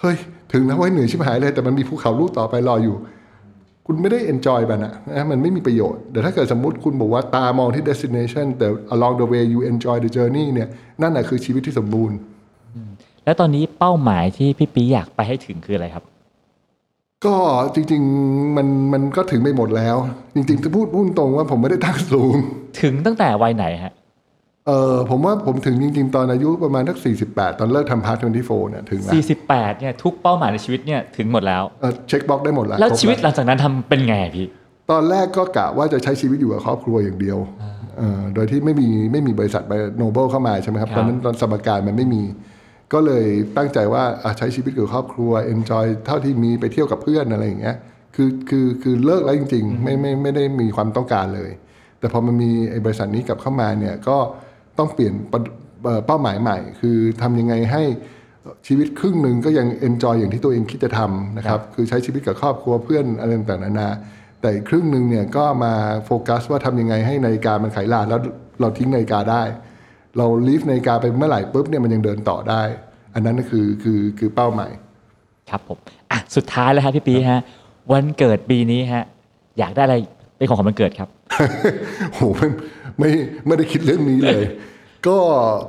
[0.02, 0.18] เฮ้ย
[0.54, 2.96] ถึงแล้วเว้ยเหนื่อยชิบหายเลยแต่มันมีภูเขาลูกต่อไปรออยู่
[3.92, 10.70] คุณไม่ได้ enjoy มันอะนะมันไม่มีประโยชน์ แต่ถ้าเกิดสมมติคุณบอกว่าตามองที่ destination แต่ along the way you enjoy the journey เนี่ย
[11.02, 12.18] นั่นแหละคือชีวิตที่สมบูรณ์
[13.26, 16.04] แล้วตอนนี้เป้าหมายที่พี่ปีอยากไปให้ถึงคืออะไรครับ
[17.26, 17.36] ก็
[17.76, 19.98] จริงๆมันมันก็ถึงไปหมดแล้ว
[20.36, 22.36] จริงๆจะพูดพูดตรงว่าผมไม่ได้ตั้งสูง
[22.82, 23.94] ถึงตั้งแต่วัยไหนฮะ
[24.70, 26.98] เออผมว่าผมถึงจริง ๆ ตอนอายุประมาณสัก
[27.28, 29.14] 48 ตอนเลิกทำ Park 24เนี่ยถึงแล้ว
[29.48, 34.48] 48เนี่ยทุกเป้าหมายในชีวิตเนี่ยถึงหมดแล้วเออ check box ได้หมดแล้ว แล้วครบชีวิตหลังจากนั้นทำเป็นไงอะพี่
[34.92, 37.38] ตอนแรกก็กะว่าจะใช้ชีวิตอยู่กับครอบครัวอย่างเดียว
[37.98, 39.64] เออโดยที่ไม่มีไม่มีบริษัท
[39.98, 42.24] Noble เข้ามาใช่ไหมครับครับตอนนั้นตอนสมการมันไม่มี
[42.94, 43.26] ก็เลย
[43.58, 47.76] ตั้งใจว่าอะใช้ชีวิตกับครอบครัว enjoy เท่าที่มีไปเที่ยวกับเพื่อนอะไรอย่างเงี้ย
[48.16, 51.52] คือคือคือเลิกแล้วจริง ๆ ไม่ไม่ไม่ได้มีความต้องการเลย
[52.00, 54.18] แต่พอมันมีไอ้บริษัทนี้กลับเข้ามาเนี่ยก็
[54.80, 55.40] ต้องเปลี่ยนปะ
[55.84, 57.84] เอ่อเป้าหมายใหม่ คือทำยังไงให้
[58.68, 63.90] ชีวิตครึ่งหนึ่งก็ยัง enjoy อย่างที่ตัวเองคิดจะทำนะครับคือใช้ชีวิตกับครอบครัวเพื่อนอะไรต่างๆนานา
[64.42, 65.74] แต่อีกครึ่งหนึ่งเนี่ยก็มา
[66.06, 68.20] โฟกัสว่าทำยังไงให้นาฬิกามันไขลานแล้ว
[68.62, 69.44] เราทิ้งนาฬิกาได้
[70.18, 72.62] เราลีฟนาฬิกาไปเมื่อไหร่ปุ๊บเนี่ยมันยังเดินต่อได้
[73.14, 74.72] อันนั้นก็คือคือคือเป้าหมาย
[75.50, 75.78] ครับผม
[76.12, 77.42] อะสุดท้ายแล้วครับพี่ปีฮะ
[77.92, 79.04] วันเกิดปีนี้ฮะ
[79.60, 79.96] อยากได้อะไร
[80.38, 81.10] เป็นของขวัญวันเกิดครับ
[82.14, 82.22] โห
[83.00, 84.44] ไม่ไม่ไม่ได้คิดเรื่องนี้เลย
[85.08, 85.18] ก็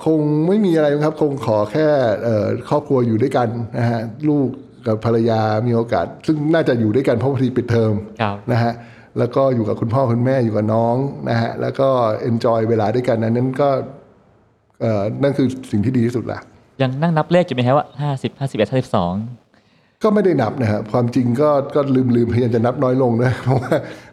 [0.05, 0.19] คง
[0.49, 1.87] ไม่มีอะไรครับ คงขอแค่
[2.23, 4.49] เอ่อครอบครัวอยู่ด้วยกันนะฮะลูก
[4.87, 8.73] กับภรรยามีโอกาส ซึ่งน่าจะอยู่ด้วยกันเพราะพอดีปิดเทอมครับนะฮะ
[9.19, 10.97] แล้วก็อยู่กับคุณพ่อคุณแม่อยู่กับน้อง
[11.31, 11.89] นะฮะแล้วก็
[12.23, 13.69] เอนจอยเวลาด้วยกันอันนั้นก็
[14.81, 16.39] เอ่อนั่นคือสิ่งที่ดีที่สุดละ
[16.83, 19.40] ยังนั่งนับเลขอยู่ไหมฮะว่า50 51 52
[20.03, 23.73] ก็ไม่ได้นับนะฮะความจริงก็ก็ลืมลืมพยายามจะนับน้อยลงนะเพราะว่า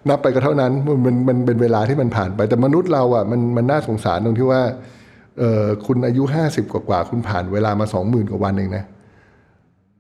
[0.10, 0.72] นับไปก็เท่านั้น
[1.06, 4.62] มันมันเป็นเวลาที่มันผ่านไปแต่มนุษย์เราอะมันมันน่าสงสารตรงที่ว่า
[5.40, 8.84] เออคุณอายุห้าสิบกว่าคุณผ่านเวลามาสองหมื่นกว่าวันเองนะ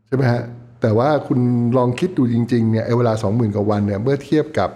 [0.08, 0.42] ใช่ไหมฮะ
[0.82, 1.40] แต่ว่าคุณ
[1.78, 4.70] ลองคิดดูจริงๆเนี่ยไอ้เวลาสองหมื่นกว่าวันเนี่ยเมื่อเทียบกับ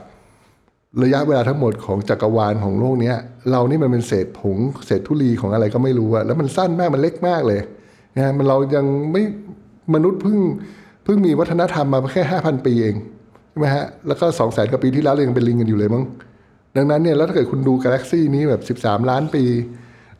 [1.03, 3.17] ระยะเวลาทั้งหมดของจักรวาลของโลกเนี้ย
[3.51, 7.59] เรานี่มันเป็นเศษผงเศษธุลีของอะไรก็ไม่รู้อะแล้วมันสั้นมากมันเล็กมากเลย
[8.17, 9.23] นะมันเรายังไม่
[9.93, 10.37] มนุษย์เพิ่ง
[11.03, 12.95] เพิ่งมีวัฒนธรรมมาแค่ห้าพันปีเอง
[13.49, 16.03] ใช่ไหมฮะแล้วก็สองแสนกว่าปีที่แล้วเรายังเป็นลิงกันอยู่เลยมั้ง
[16.75, 19.43] ดังนั้นเนี่ยแล้วถ้าเกิดคุณดูกาแล็กซี่นี้แบบสิบสามล้านปี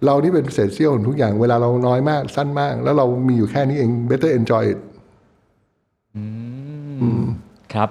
[0.06, 4.80] เรานี่เป็นเศษเสี้ยวของทุกอย่างเวลาเราน้อยมากสั้นมาก แล้วเรามีอยู่แค่นี้เอง better enjoy it
[7.74, 7.90] ครับ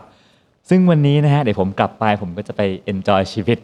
[0.71, 2.63] ซึ่งวันนี้นะฮะเดี๋ยวผมกลับไปผมก็จะไป
[2.93, 3.59] enjoy ชีวิต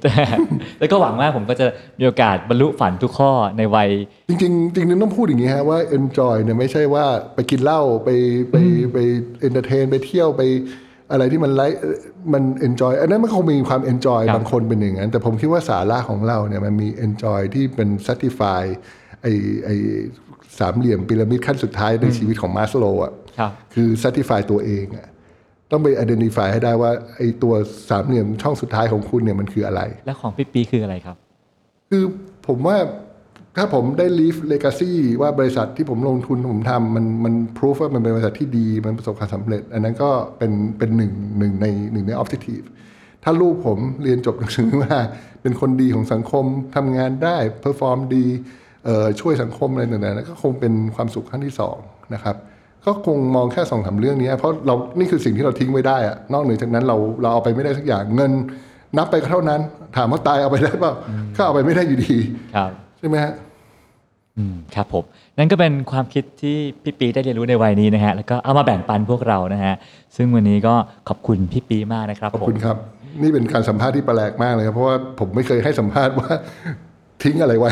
[0.79, 1.67] แล้วก็หวังว่าผมก็จะ
[1.99, 3.91] มีโอกาสบรรลุฝันทุกข้อในวัย
[4.29, 8.09] จริงๆจริงๆต้องพูดอย่างนี้ฮะว่า enjoy เนี่ยไม่ใช่ว่าไปกินเหล้าไป
[8.51, 8.57] ไป
[8.93, 8.97] ไป
[9.47, 10.43] entertain ไปเที่ยวไป
[11.11, 11.81] อะไรที่มันไลฟ์
[12.33, 18.63] มัน enjoy อันนั้นมันคงมีความ enjoy ครับบางคนเป็นอย่างนั้น แต่ผมคิดว่าสาระของเราเนี่ยมันมี enjoy ที่เป็น satisfy
[19.23, 19.27] ไอ
[19.65, 19.71] ไอ
[20.59, 25.07] สามเหลี่ยมพีระมิดขั้นสุดท้ายในชีวิตของมาสโลอะครับคือ satisfy ตัวเองอะ
[25.71, 27.55] ต้องไป identify ให้ได้ว่าไอตัว
[27.91, 31.17] สามเหลี่ยมช่องสุดท้ายของคุณเนี่ยมันคืออะไร แล้วของพี่ปีคืออะไรครับ
[31.91, 32.05] คือ
[32.47, 32.77] ผมว่า
[33.57, 42.67] ถ้าผมได้ leave legacy ว่าบริษัทที่ผมลงทุนผมทำมันมัน proof ว่ามันเป็นบริษัทที่ดีมันประสบความสำเร็จ อันนั้นก็เป็นเป็นหนึ่งหนึ่งในหนึ่งใน objective
[43.25, 44.99] ถ้าลูกผมเรียนจบหนังสือมา
[45.43, 46.45] เป็นคนดีของสังคม
[46.77, 48.25] ทำงานได้ perform ดี
[48.85, 51.77] เอ่อช่วยสังคมอะไรต่างๆก็คงเป็นความสุขขั้นที่สอง
[52.15, 52.37] นะครับ
[52.85, 58.33] ก็คงมองแค่สองสามเรื่องนี้ เพราะเรานี่คือสิ่งที่เราทิ้งไว้ได้อะนอกเหนือจากนั้นเราเราเอาไปไม่ได้สักอย่างเงิน
[58.97, 59.61] นับไปก็เท่านั้น
[59.97, 60.93] ถามว่าตายเอาไปได้เปล่า
[61.37, 62.17] ก็เอาไปไม่ได้อยู่ดี
[62.57, 63.35] ครับใช่ไหมฮะ
[64.39, 65.05] อืมครับผม
[65.39, 69.75] นั่นก็เป็นความคิดที่พี่ปีได้เรียนรู้ในวัยนี้นะฮะแล้วก็เอามาแบ่งปันพวกเรานะฮะ
[70.17, 70.75] ซึ่งวันนี้ก็
[71.09, 72.77] ขอบคุณพี่ปีมากนะครับขอบผมคุณครับ
[73.23, 76.31] นี่เป็นการสัมภาษณ์ที่แปลกมากเลยครับเพราะว่าผมไม่เคยให้สัมภาษณ์ว่า
[77.23, 77.71] ทิ้งอะไรไว้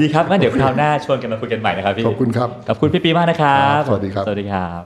[0.00, 4.82] ดีครับงั้นเดี๋ยวคราวหน้าชวนกันมาคุยกันใหม่นะครับพี่ ขอบคุณครับ ขอบคุณพี่ปีมากนะครับครับ สวัสดีครับ สวัสดีครับ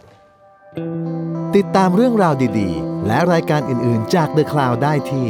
[1.57, 5.27] ติดตามเรื่องราวดีๆ และรายการอื่นๆจาก The Cloud ได้ที่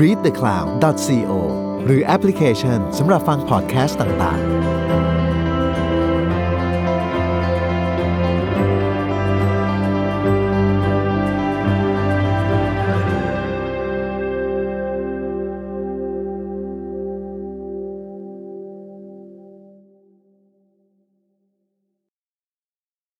[0.00, 1.32] readthecloud.co
[1.84, 4.95] หรือแอปพลิเคชันสำหรับฟังพอดแคสต์ต่างๆ